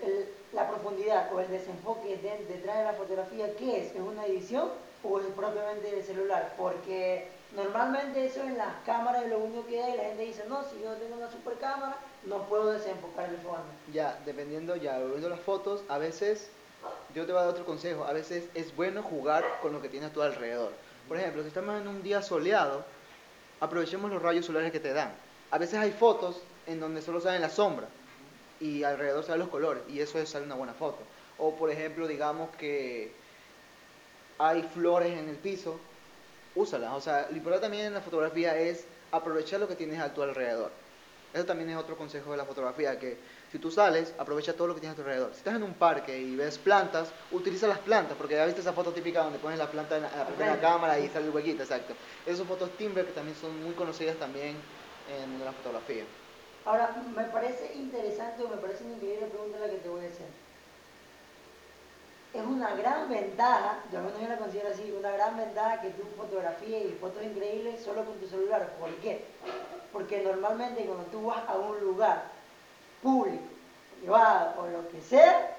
el- 0.03 0.29
la 0.53 0.69
profundidad 0.69 1.33
o 1.33 1.41
el 1.41 1.49
desenfoque 1.49 2.17
de- 2.17 2.45
detrás 2.53 2.79
de 2.79 2.85
la 2.85 2.93
fotografía, 2.95 3.55
¿qué 3.57 3.81
es? 3.81 3.95
¿Es 3.95 4.01
una 4.01 4.27
edición 4.27 4.69
o 5.05 5.21
es 5.21 5.27
propiamente 5.27 5.91
del 5.91 6.03
celular? 6.03 6.55
Porque 6.57 7.29
normalmente 7.55 8.25
eso 8.27 8.41
en 8.43 8.57
las 8.59 8.75
cámaras 8.85 9.25
es 9.25 9.31
lo 9.31 9.39
único 9.39 9.67
que 9.67 9.83
hay, 9.83 9.97
la 9.97 10.05
gente 10.05 10.25
dice, 10.25 10.45
no, 10.49 10.62
si 10.65 10.83
yo 10.83 10.93
tengo 10.95 11.17
una 11.17 11.31
super 11.31 11.55
cámara, 11.55 11.97
no 12.25 12.43
puedo 12.49 12.73
desenfocar 12.73 13.29
el 13.29 13.37
fondo. 13.37 13.62
Ya, 13.93 14.19
dependiendo, 14.25 14.75
ya, 14.77 14.99
volviendo 14.99 15.29
a 15.29 15.31
las 15.31 15.41
fotos, 15.41 15.83
a 15.89 15.99
veces, 15.99 16.49
yo 17.15 17.27
te 17.27 17.33
voy 17.33 17.41
a 17.41 17.45
dar 17.45 17.53
otro 17.53 17.65
consejo, 17.65 18.05
a 18.05 18.12
veces 18.12 18.45
es 18.55 18.75
bueno 18.75 19.03
jugar 19.03 19.45
con 19.62 19.73
lo 19.73 19.81
que 19.81 19.89
tienes 19.89 20.11
a 20.11 20.12
tu 20.12 20.23
alrededor. 20.23 20.73
Por 21.07 21.17
ejemplo, 21.19 21.43
si 21.43 21.49
estamos 21.49 21.81
en 21.81 21.87
un 21.87 22.03
día 22.03 22.23
soleado, 22.23 22.83
aprovechemos 23.61 24.11
los 24.11 24.21
rayos 24.23 24.47
solares 24.47 24.73
que 24.73 24.81
te 24.81 24.93
dan. 24.93 25.12
A 25.51 25.59
veces 25.59 25.79
hay 25.79 25.93
fotos 25.93 26.43
en 26.67 26.81
donde 26.81 27.01
solo 27.03 27.21
salen 27.21 27.41
la 27.43 27.51
sombra 27.51 27.87
y 28.61 28.83
alrededor 28.85 29.25
salen 29.25 29.40
los 29.40 29.49
colores 29.49 29.83
y 29.88 30.01
eso 30.01 30.19
es 30.19 30.29
sale 30.29 30.47
una 30.47 30.55
buena 30.55 30.75
foto. 30.75 30.99
O 31.38 31.55
por 31.55 31.71
ejemplo, 31.71 32.07
digamos 32.07 32.51
que 32.57 33.12
hay 34.38 34.62
flores 34.62 35.19
en 35.19 35.29
el 35.29 35.37
piso, 35.37 35.79
úsalas. 36.55 36.92
O 36.95 37.01
sea, 37.01 37.27
lo 37.31 37.37
importante 37.37 37.64
también 37.64 37.87
en 37.87 37.95
la 37.95 38.01
fotografía 38.01 38.59
es 38.59 38.85
aprovechar 39.12 39.61
lo 39.61 39.69
que 39.69 39.77
tienes 39.77 40.01
a 40.01 40.12
tu 40.12 40.23
alrededor. 40.23 40.71
Eso 41.35 41.45
también 41.45 41.69
es 41.69 41.77
otro 41.77 41.97
consejo 41.97 42.31
de 42.31 42.38
la 42.38 42.47
fotografía, 42.47 42.99
que 42.99 43.19
si 43.53 43.59
tú 43.59 43.71
sales, 43.71 44.14
aprovecha 44.19 44.55
todo 44.55 44.69
lo 44.69 44.75
que 44.75 44.81
tienes 44.81 44.99
a 44.99 45.03
tu 45.03 45.07
alrededor. 45.07 45.33
Si 45.33 45.38
estás 45.38 45.55
en 45.55 45.64
un 45.64 45.75
parque 45.75 46.19
y 46.19 46.35
ves 46.35 46.57
plantas, 46.57 47.11
utiliza 47.31 47.66
las 47.66 47.79
plantas, 47.81 48.16
porque 48.16 48.37
ya 48.37 48.47
viste 48.47 48.62
esa 48.62 48.73
foto 48.73 48.92
típica 48.92 49.23
donde 49.23 49.38
pones 49.38 49.59
la 49.59 49.71
planta 49.71 49.97
en 49.97 50.05
la, 50.05 50.27
primera 50.27 50.59
cámara 50.61 50.99
y 50.99 51.09
sale 51.09 51.27
el 51.27 51.33
huequito, 51.33 51.62
exacto. 51.62 51.92
Esas 52.25 52.47
fotos 52.47 52.71
timber 52.79 53.05
que 53.05 53.12
también 53.12 53.37
son 53.37 53.62
muy 53.62 53.75
conocidas 53.75 54.16
también 54.16 54.57
en 55.12 55.45
la 55.45 55.53
fotografía. 55.53 56.05
Ahora, 56.67 56.91
me 57.15 57.23
parece 57.25 57.73
interesante 57.77 58.43
o 58.43 58.49
me 58.49 58.57
parece 58.57 58.83
una 58.85 58.95
increíble 58.95 59.27
pregunta 59.27 59.61
la 59.61 59.71
que 59.71 59.77
te 59.77 59.89
voy 59.89 60.05
a 60.05 60.09
hacer. 60.09 60.27
Es 62.35 62.43
una 62.45 62.75
gran 62.75 63.09
ventaja, 63.09 63.79
yo 63.91 63.99
al 63.99 64.05
menos 64.05 64.21
yo 64.21 64.29
la 64.29 64.37
considero 64.37 64.69
así, 64.71 64.91
una 64.91 65.13
gran 65.13 65.37
ventaja 65.37 65.81
que 65.81 65.91
tú 65.91 66.03
fotografíes 66.17 66.91
y 66.91 66.99
fotos 67.01 67.23
increíbles 67.23 67.81
solo 67.83 68.05
con 68.05 68.19
tu 68.19 68.27
celular. 68.27 68.69
¿Por 68.81 68.93
qué? 68.97 69.25
Porque 69.93 70.23
normalmente 70.25 70.85
cuando 70.85 71.05
tú 71.05 71.27
vas 71.27 71.49
a 71.49 71.55
un 71.55 71.79
lugar 71.81 72.25
público, 73.01 73.45
privado 74.01 74.61
o 74.61 74.67
lo 74.67 74.89
que 74.89 75.01
sea, 75.01 75.57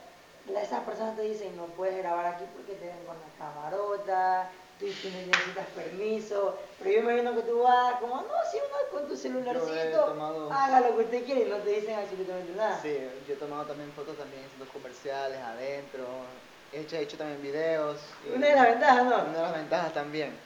esas 0.55 0.83
personas 0.83 1.15
te 1.15 1.21
dicen 1.21 1.55
no 1.55 1.65
puedes 1.67 1.97
grabar 1.97 2.25
aquí 2.25 2.43
porque 2.53 2.73
te 2.73 2.85
ven 2.85 3.05
con 3.05 3.15
la 3.15 3.45
camarota, 3.45 4.49
tú, 4.77 5.09
necesitas 5.09 5.67
permiso, 5.67 6.59
pero 6.77 6.91
yo 6.91 7.03
me 7.03 7.13
imagino 7.13 7.35
que 7.35 7.41
tú 7.47 7.59
vas 7.59 7.99
como, 7.99 8.15
no, 8.21 8.27
si 8.51 8.57
uno 8.57 8.91
con 8.91 9.07
tu 9.07 9.15
celularcito, 9.15 10.05
tomado- 10.05 10.51
haga 10.51 10.81
lo 10.81 10.97
que 10.97 11.03
usted 11.05 11.25
quiere 11.25 11.41
y 11.41 11.49
no 11.49 11.57
te 11.57 11.69
dicen 11.71 11.95
absolutamente 11.99 12.53
nada. 12.53 12.79
Sí, 12.81 12.97
yo 13.25 13.33
he 13.33 13.37
tomado 13.37 13.65
también 13.65 13.91
fotos 13.93 14.17
también 14.17 14.43
en 14.43 14.49
centros 14.49 14.69
comerciales, 14.71 15.39
adentro, 15.39 16.25
he 16.71 16.81
hecho, 16.81 16.95
he 16.95 17.01
hecho 17.01 17.17
también 17.17 17.41
videos. 17.41 17.99
Una 18.33 18.47
de 18.47 18.55
las 18.55 18.67
ventajas, 18.67 19.03
¿no? 19.05 19.15
Una 19.23 19.33
de 19.33 19.41
las 19.41 19.53
ventajas 19.53 19.93
también. 19.93 20.39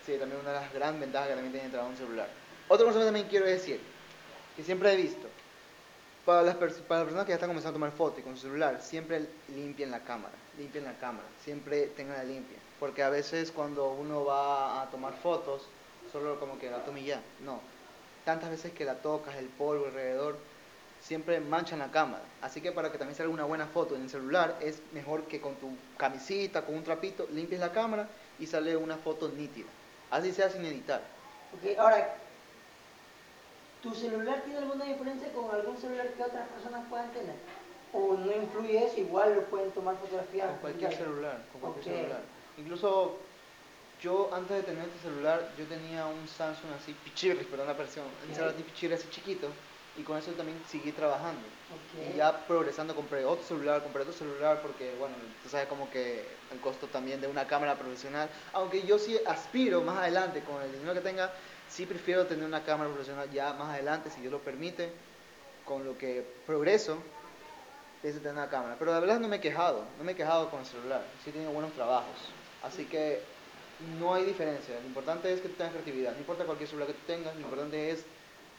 Sí, 0.00 0.18
también 0.18 0.40
una 0.40 0.52
de 0.52 0.60
las 0.60 0.72
grandes 0.72 1.00
ventajas 1.00 1.28
que 1.28 1.34
también 1.34 1.52
tiene 1.52 1.68
trabajar 1.68 1.90
un 1.90 1.96
celular. 1.96 2.34
Otra 2.68 2.86
cosa 2.86 2.98
que 3.00 3.04
también 3.04 3.28
quiero 3.28 3.46
decir, 3.46 3.94
que 4.54 4.62
siempre 4.64 4.92
he 4.92 4.96
visto, 4.96 5.30
para 6.24 6.42
las, 6.42 6.56
para 6.56 6.70
las 6.70 6.82
personas 7.04 7.24
que 7.24 7.30
ya 7.30 7.34
están 7.34 7.50
comenzando 7.50 7.76
a 7.76 7.80
tomar 7.80 7.92
fotos 7.92 8.20
y 8.20 8.22
con 8.22 8.36
su 8.36 8.42
celular, 8.42 8.82
siempre 8.82 9.42
limpien 9.48 9.90
la 9.90 10.04
cámara, 10.04 10.38
limpien 10.54 10.84
la 10.84 10.98
cámara, 10.98 11.32
siempre 11.36 11.88
tenganla 11.88 12.24
limpia. 12.24 12.62
Porque 12.80 13.02
a 13.02 13.10
veces 13.10 13.52
cuando 13.52 13.90
uno 13.90 14.24
va 14.24 14.82
a 14.82 14.90
tomar 14.90 15.12
fotos, 15.12 15.68
solo 16.10 16.40
como 16.40 16.58
que 16.58 16.70
la 16.70 16.82
tome 16.84 17.02
y 17.02 17.04
ya, 17.04 17.20
no. 17.44 17.60
Tantas 18.24 18.50
veces 18.50 18.72
que 18.72 18.86
la 18.86 18.94
tocas, 18.94 19.36
el 19.36 19.46
polvo 19.46 19.86
alrededor, 19.86 20.36
siempre 21.00 21.40
manchan 21.40 21.78
la 21.78 21.90
cámara. 21.90 22.22
Así 22.40 22.62
que 22.62 22.72
para 22.72 22.90
que 22.90 22.98
también 22.98 23.16
salga 23.16 23.32
una 23.32 23.44
buena 23.44 23.66
foto 23.66 23.94
en 23.94 24.02
el 24.02 24.10
celular, 24.10 24.56
es 24.60 24.80
mejor 24.92 25.24
que 25.24 25.40
con 25.40 25.56
tu 25.56 25.68
camisita, 25.98 26.64
con 26.64 26.74
un 26.74 26.82
trapito, 26.82 27.28
limpies 27.32 27.60
la 27.60 27.72
cámara 27.72 28.08
y 28.38 28.46
sale 28.46 28.76
una 28.76 28.96
foto 28.96 29.28
nítida. 29.28 29.68
Así 30.10 30.32
sea 30.32 30.48
sin 30.48 30.64
editar. 30.64 31.02
Ok, 31.52 31.78
ahora, 31.78 32.14
¿tu 33.82 33.94
celular 33.94 34.42
tiene 34.42 34.58
alguna 34.58 34.86
diferencia 34.86 35.30
con 35.32 35.54
algún 35.54 35.76
celular 35.76 36.08
que 36.08 36.22
otras 36.22 36.48
personas 36.48 36.82
puedan 36.88 37.10
tener? 37.12 37.36
¿O 37.92 38.14
no 38.14 38.32
influye 38.32 38.86
eso? 38.86 39.00
Igual 39.00 39.34
lo 39.34 39.44
pueden 39.44 39.70
tomar 39.72 39.96
fotografías. 39.96 40.48
Con 40.48 40.58
cualquier 40.58 40.96
celular, 40.96 41.42
con 41.52 41.60
cualquier 41.60 41.84
celular. 41.84 42.39
Incluso 42.60 43.16
yo 44.02 44.30
antes 44.32 44.56
de 44.56 44.62
tener 44.62 44.84
este 44.84 45.08
celular, 45.08 45.50
yo 45.58 45.64
tenía 45.66 46.06
un 46.06 46.28
Samsung 46.28 46.72
así, 46.80 46.94
pichirri, 47.04 47.44
perdón 47.44 47.66
la 47.66 47.72
versión, 47.74 48.06
un 48.06 48.34
celular 48.34 48.54
así 48.54 48.62
pichirri 48.62 48.94
así 48.94 49.08
chiquito, 49.10 49.48
y 49.96 50.02
con 50.02 50.16
eso 50.16 50.32
también 50.32 50.60
seguí 50.68 50.92
trabajando. 50.92 51.40
Y 51.98 52.16
ya 52.16 52.46
progresando 52.46 52.94
compré 52.94 53.24
otro 53.24 53.44
celular, 53.44 53.82
compré 53.82 54.02
otro 54.02 54.14
celular 54.14 54.60
porque, 54.62 54.94
bueno, 54.98 55.14
tú 55.42 55.48
sabes 55.48 55.66
como 55.68 55.90
que 55.90 56.24
el 56.52 56.60
costo 56.60 56.86
también 56.86 57.20
de 57.20 57.28
una 57.28 57.46
cámara 57.46 57.74
profesional, 57.74 58.28
aunque 58.52 58.82
yo 58.82 58.98
sí 58.98 59.18
aspiro 59.26 59.82
más 59.82 59.98
adelante, 59.98 60.40
con 60.40 60.62
el 60.62 60.72
dinero 60.72 60.94
que 60.94 61.00
tenga, 61.00 61.32
sí 61.68 61.86
prefiero 61.86 62.26
tener 62.26 62.44
una 62.44 62.62
cámara 62.62 62.90
profesional 62.90 63.30
ya 63.30 63.52
más 63.54 63.74
adelante, 63.74 64.10
si 64.10 64.20
Dios 64.20 64.32
lo 64.32 64.38
permite, 64.38 64.90
con 65.66 65.84
lo 65.84 65.96
que 65.98 66.24
progreso, 66.46 66.98
es 68.02 68.14
tener 68.16 68.32
una 68.32 68.48
cámara. 68.48 68.76
Pero 68.78 68.92
la 68.92 69.00
verdad 69.00 69.20
no 69.20 69.28
me 69.28 69.36
he 69.36 69.40
quejado, 69.40 69.84
no 69.98 70.04
me 70.04 70.12
he 70.12 70.14
quejado 70.14 70.50
con 70.50 70.60
el 70.60 70.66
celular, 70.66 71.02
sí 71.22 71.30
he 71.30 71.32
tenido 71.32 71.52
buenos 71.52 71.72
trabajos. 71.72 72.16
Así 72.64 72.84
que 72.86 73.22
no 73.98 74.14
hay 74.14 74.24
diferencia, 74.24 74.78
lo 74.78 74.86
importante 74.86 75.32
es 75.32 75.40
que 75.40 75.48
tú 75.48 75.54
tengas 75.54 75.72
creatividad, 75.72 76.12
no 76.12 76.18
importa 76.18 76.44
cualquier 76.44 76.68
celular 76.68 76.88
que 76.88 76.94
tú 76.94 77.06
tengas, 77.06 77.34
lo 77.34 77.40
importante 77.40 77.90
es 77.90 78.04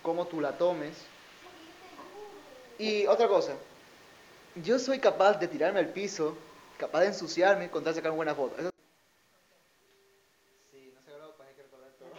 cómo 0.01 0.25
tú 0.27 0.41
la 0.41 0.57
tomes. 0.57 0.97
Y 2.79 3.05
otra 3.05 3.27
cosa, 3.27 3.53
yo 4.55 4.79
soy 4.79 4.99
capaz 4.99 5.33
de 5.39 5.47
tirarme 5.47 5.79
al 5.79 5.89
piso 5.89 6.35
capaz 6.79 7.01
de 7.01 7.07
ensuciarme 7.07 7.69
con 7.69 7.83
tal 7.83 7.93
de 7.93 7.99
sacar 7.99 8.11
una 8.11 8.17
buena 8.17 8.33
foto. 8.35 8.57
Eso- 8.59 8.71
Sí, 10.71 10.91
no 10.95 11.01
se 11.03 11.11
grabó, 11.11 11.33
pues 11.35 11.49
hay 11.49 11.55
que 11.55 11.61
recordar 11.61 11.91
todo. 11.99 12.09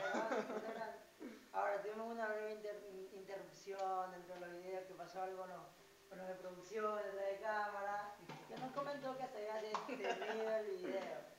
Ahora 1.53 1.83
tuvimos 1.83 2.13
una 2.13 2.29
breve 2.29 2.53
inter- 2.53 2.81
interrupción 3.17 4.11
dentro 4.13 4.35
de 4.37 4.41
los 4.41 4.53
videos 4.63 4.85
que 4.87 4.95
pasó 4.95 5.23
algo 5.23 5.47
no, 5.49 5.67
con 6.09 6.19
los 6.19 6.29
de 6.29 6.35
producción, 6.37 6.97
detrás 6.97 7.27
de 7.27 7.39
cámara, 7.43 8.15
que 8.49 8.55
nos 8.61 8.71
comentó 8.73 9.17
que 9.19 9.27
se 9.27 9.51
había 9.51 9.63
detenido 9.63 10.51
el 10.59 10.67
video, 10.77 11.32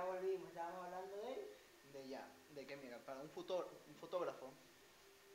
ya 0.00 0.06
volvimos, 0.06 0.48
estábamos 0.48 0.84
hablando 0.86 1.16
de 1.16 1.32
él. 1.34 1.40
De 1.92 2.08
ya, 2.08 2.26
de 2.54 2.66
que 2.66 2.76
mira, 2.76 2.98
para 3.04 3.20
un, 3.20 3.30
futó- 3.30 3.68
un 3.88 3.94
fotógrafo, 3.96 4.50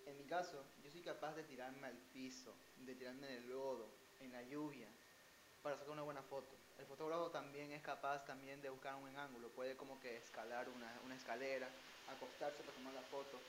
en 0.05 0.17
mi 0.17 0.25
caso, 0.25 0.63
yo 0.83 0.91
soy 0.91 1.01
capaz 1.01 1.33
de 1.35 1.43
tirarme 1.43 1.87
al 1.87 1.97
piso, 2.13 2.53
de 2.77 2.95
tirarme 2.95 3.27
en 3.27 3.33
el 3.43 3.49
lodo, 3.49 3.87
en 4.21 4.31
la 4.31 4.41
lluvia, 4.43 4.87
para 5.61 5.75
sacar 5.77 5.91
una 5.91 6.03
buena 6.03 6.21
foto. 6.23 6.55
El 6.79 6.85
fotógrafo 6.85 7.29
también 7.31 7.71
es 7.71 7.81
capaz 7.81 8.25
también 8.25 8.61
de 8.61 8.69
buscar 8.69 8.95
un 8.95 9.01
buen 9.01 9.17
ángulo, 9.17 9.49
puede 9.49 9.75
como 9.75 9.99
que 9.99 10.17
escalar 10.17 10.69
una, 10.69 10.99
una 11.05 11.15
escalera, 11.15 11.69
acostarse 12.07 12.63
para 12.63 12.73
tomar 12.77 12.93
la 12.93 13.01
foto. 13.03 13.39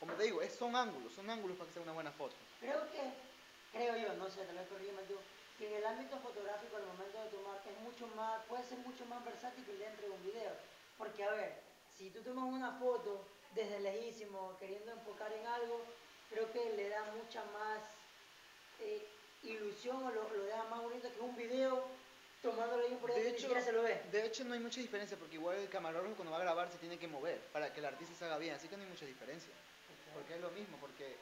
Como 0.00 0.14
te 0.14 0.24
digo, 0.24 0.42
es- 0.42 0.54
son 0.54 0.74
ángulos, 0.76 1.12
son 1.14 1.28
ángulos 1.30 1.56
para 1.56 1.68
que 1.68 1.74
sea 1.74 1.82
una 1.82 1.92
buena 1.92 2.12
foto. 2.12 2.36
Creo 2.60 2.90
que, 2.90 3.12
creo 3.72 3.96
yo, 3.96 4.14
no 4.14 4.28
sé, 4.30 4.44
tal 4.44 4.56
vez 4.56 4.68
corrígeme 4.68 5.02
tú, 5.02 5.16
que 5.58 5.66
en 5.68 5.74
el 5.74 5.86
ámbito 5.86 6.18
fotográfico 6.18 6.76
al 6.76 6.86
momento 6.86 7.22
de 7.22 7.28
tomar 7.30 7.56
es 7.64 7.80
mucho 7.80 8.06
más, 8.14 8.42
puede 8.44 8.64
ser 8.64 8.78
mucho 8.78 9.04
más 9.06 9.24
versátil 9.24 9.64
que 9.64 9.72
dentro 9.76 10.06
de 10.06 10.12
un 10.12 10.22
video. 10.22 10.52
Porque 10.98 11.24
a 11.24 11.30
ver, 11.32 11.60
si 11.96 12.10
tú 12.10 12.20
tomas 12.22 12.44
una 12.44 12.72
foto 12.72 13.24
desde 13.54 13.80
lejísimo, 13.80 14.56
queriendo 14.58 14.92
enfocar 14.92 15.32
en 15.32 15.46
algo, 15.46 15.80
creo 16.30 16.50
que 16.52 16.72
le 16.72 16.88
da 16.88 17.04
mucha 17.16 17.42
más 17.52 17.80
eh, 18.80 19.06
ilusión 19.42 20.02
o 20.04 20.10
lo, 20.10 20.28
lo 20.28 20.44
deja 20.44 20.64
más 20.64 20.82
bonito 20.82 21.08
que 21.12 21.20
un 21.20 21.36
video 21.36 21.84
tomándolo 22.42 22.84
ahí 22.84 22.96
por 23.00 23.12
De 23.12 23.30
hecho, 23.30 23.48
se 23.60 23.72
lo 23.72 23.82
ve. 23.82 24.02
de 24.12 24.26
hecho, 24.26 24.44
no 24.44 24.54
hay 24.54 24.60
mucha 24.60 24.80
diferencia 24.80 25.16
porque 25.16 25.36
igual 25.36 25.56
el 25.56 25.68
camarógrafo 25.68 26.16
cuando 26.16 26.32
va 26.32 26.38
a 26.38 26.42
grabar 26.42 26.70
se 26.70 26.78
tiene 26.78 26.98
que 26.98 27.08
mover 27.08 27.40
para 27.52 27.72
que 27.72 27.80
el 27.80 27.86
artista 27.86 28.14
se 28.14 28.24
haga 28.24 28.38
bien, 28.38 28.54
así 28.54 28.68
que 28.68 28.76
no 28.76 28.82
hay 28.82 28.88
mucha 28.90 29.06
diferencia. 29.06 29.52
Porque 30.14 30.34
es 30.34 30.40
lo 30.40 30.50
mismo, 30.50 30.76
porque 30.80 31.16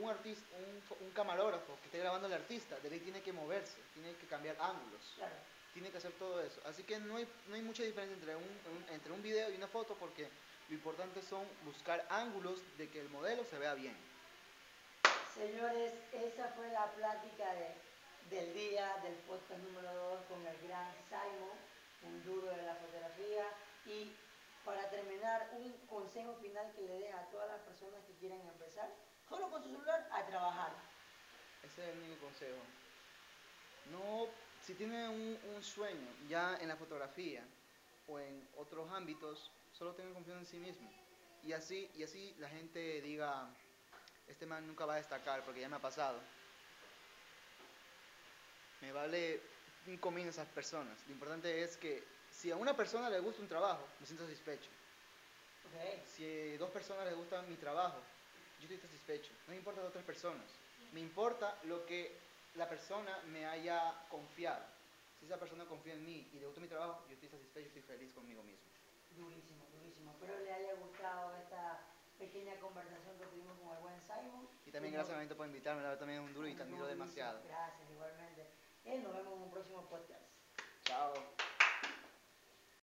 un 0.00 0.08
artista, 0.10 0.44
un, 0.58 1.06
un 1.06 1.10
camarógrafo 1.12 1.76
que 1.80 1.86
esté 1.86 1.98
grabando 1.98 2.26
al 2.26 2.32
artista, 2.34 2.78
de 2.80 2.90
ley 2.90 3.00
tiene 3.00 3.22
que 3.22 3.32
moverse, 3.32 3.76
tiene 3.94 4.14
que 4.16 4.26
cambiar 4.26 4.56
ángulos, 4.60 5.00
Claro. 5.16 5.34
tiene 5.72 5.90
que 5.90 5.98
hacer 5.98 6.12
todo 6.12 6.40
eso. 6.42 6.60
Así 6.66 6.82
que 6.84 6.98
no 6.98 7.16
hay, 7.16 7.28
no 7.48 7.54
hay 7.54 7.62
mucha 7.62 7.82
diferencia 7.82 8.14
entre 8.14 8.36
un, 8.36 8.42
un- 8.42 8.86
entre 8.94 9.12
un 9.12 9.22
video 9.22 9.50
y 9.50 9.56
una 9.56 9.68
foto 9.68 9.94
porque 9.94 10.28
lo 10.68 10.74
importante 10.74 11.22
son 11.22 11.46
buscar 11.64 12.06
ángulos 12.10 12.60
de 12.78 12.88
que 12.88 13.00
el 13.00 13.08
modelo 13.10 13.44
se 13.44 13.58
vea 13.58 13.74
bien. 13.74 13.96
Señores, 15.34 15.92
esa 16.12 16.48
fue 16.56 16.68
la 16.68 16.86
plática 16.92 17.52
de- 17.54 17.74
del 18.30 18.54
día 18.54 18.96
del 19.02 19.14
podcast 19.26 19.60
número 19.60 19.92
2 19.92 20.20
con 20.28 20.46
el 20.46 20.56
gran 20.66 20.90
Simon, 21.08 21.58
un 22.04 22.24
duro 22.24 22.46
de 22.48 22.62
la 22.62 22.74
fotografía. 22.76 23.44
Y 23.86 24.12
para 24.64 24.88
terminar, 24.88 25.50
un 25.58 25.72
consejo 25.88 26.34
final 26.40 26.72
que 26.74 26.82
le 26.82 26.98
deja 27.00 27.18
a 27.20 27.26
todas 27.30 27.48
las 27.48 27.60
personas 27.60 28.00
que 28.06 28.14
quieran 28.14 28.40
empezar, 28.40 28.88
solo 29.28 29.50
con 29.50 29.62
su 29.62 29.70
celular, 29.70 30.08
a 30.12 30.26
trabajar. 30.26 30.72
Ese 31.62 31.82
es 31.82 31.94
el 31.94 32.02
único 32.02 32.26
consejo. 32.26 32.58
No, 33.92 34.28
si 34.64 34.74
tiene 34.74 35.08
un, 35.08 35.38
un 35.54 35.62
sueño 35.62 36.08
ya 36.28 36.56
en 36.60 36.68
la 36.68 36.76
fotografía 36.76 37.44
o 38.08 38.18
en 38.18 38.48
otros 38.56 38.90
ámbitos, 38.92 39.50
solo 39.72 39.92
tenga 39.92 40.14
confianza 40.14 40.40
en 40.40 40.46
sí 40.46 40.58
mismo. 40.58 40.90
Y 41.44 41.52
así, 41.52 41.90
y 41.94 42.02
así 42.02 42.34
la 42.38 42.48
gente 42.48 43.02
diga, 43.02 43.48
este 44.28 44.46
man 44.46 44.66
nunca 44.66 44.86
va 44.86 44.94
a 44.94 44.96
destacar 44.96 45.44
porque 45.44 45.60
ya 45.60 45.68
me 45.68 45.76
ha 45.76 45.80
pasado. 45.80 46.18
Me 48.80 48.92
vale 48.92 49.40
un 49.86 49.98
comino 49.98 50.30
esas 50.30 50.48
personas. 50.48 50.98
Lo 51.06 51.12
importante 51.12 51.62
es 51.62 51.76
que 51.76 52.02
si 52.30 52.50
a 52.50 52.56
una 52.56 52.74
persona 52.74 53.10
le 53.10 53.20
gusta 53.20 53.42
un 53.42 53.48
trabajo, 53.48 53.86
me 54.00 54.06
siento 54.06 54.24
satisfecho. 54.24 54.70
Si 56.06 56.54
a 56.54 56.58
dos 56.58 56.70
personas 56.70 57.04
les 57.06 57.16
gusta 57.16 57.42
mi 57.42 57.56
trabajo, 57.56 58.00
yo 58.68 58.74
estoy 58.74 58.88
satisfecho. 58.88 59.32
No 59.46 59.50
me 59.52 59.56
importa 59.56 59.80
las 59.80 59.90
otras 59.90 60.04
personas. 60.04 60.44
Me 60.92 61.00
importa 61.00 61.58
lo 61.64 61.84
que 61.86 62.16
la 62.54 62.68
persona 62.68 63.18
me 63.26 63.46
haya 63.46 63.94
confiado. 64.10 64.64
Si 65.18 65.26
esa 65.26 65.38
persona 65.38 65.64
confía 65.64 65.94
en 65.94 66.04
mí 66.04 66.28
y 66.32 66.38
le 66.38 66.46
gusta 66.46 66.60
mi 66.60 66.68
trabajo, 66.68 67.04
yo 67.08 67.14
estoy 67.14 67.28
satisfecho, 67.28 67.66
estoy 67.68 67.82
feliz 67.82 68.12
conmigo 68.12 68.42
mismo. 68.42 68.62
Durísimo, 69.16 69.64
durísimo. 69.72 70.12
Espero 70.12 70.38
le 70.40 70.52
haya 70.52 70.74
gustado 70.74 71.34
esta 71.36 71.80
pequeña 72.18 72.54
conversación 72.60 73.18
que 73.18 73.26
tuvimos 73.26 73.58
con 73.58 73.74
el 73.74 73.80
buen 73.82 74.00
Simon. 74.02 74.48
Y 74.66 74.70
también 74.70 74.92
Como- 74.92 74.98
gracias 75.02 75.16
Benito 75.18 75.36
por 75.36 75.46
invitarme, 75.46 75.82
la 75.82 75.88
verdad 75.88 76.00
también 76.00 76.20
es 76.22 76.26
un 76.28 76.34
duro 76.34 76.46
y 76.48 76.54
te 76.54 76.62
admiro 76.62 76.86
demasiado. 76.86 77.40
Gracias, 77.46 77.90
igualmente. 77.90 78.46
Eh, 78.84 78.98
nos 78.98 79.14
vemos 79.14 79.34
en 79.34 79.42
un 79.42 79.50
próximo 79.50 79.82
podcast. 79.88 80.22
Chao. 80.84 81.14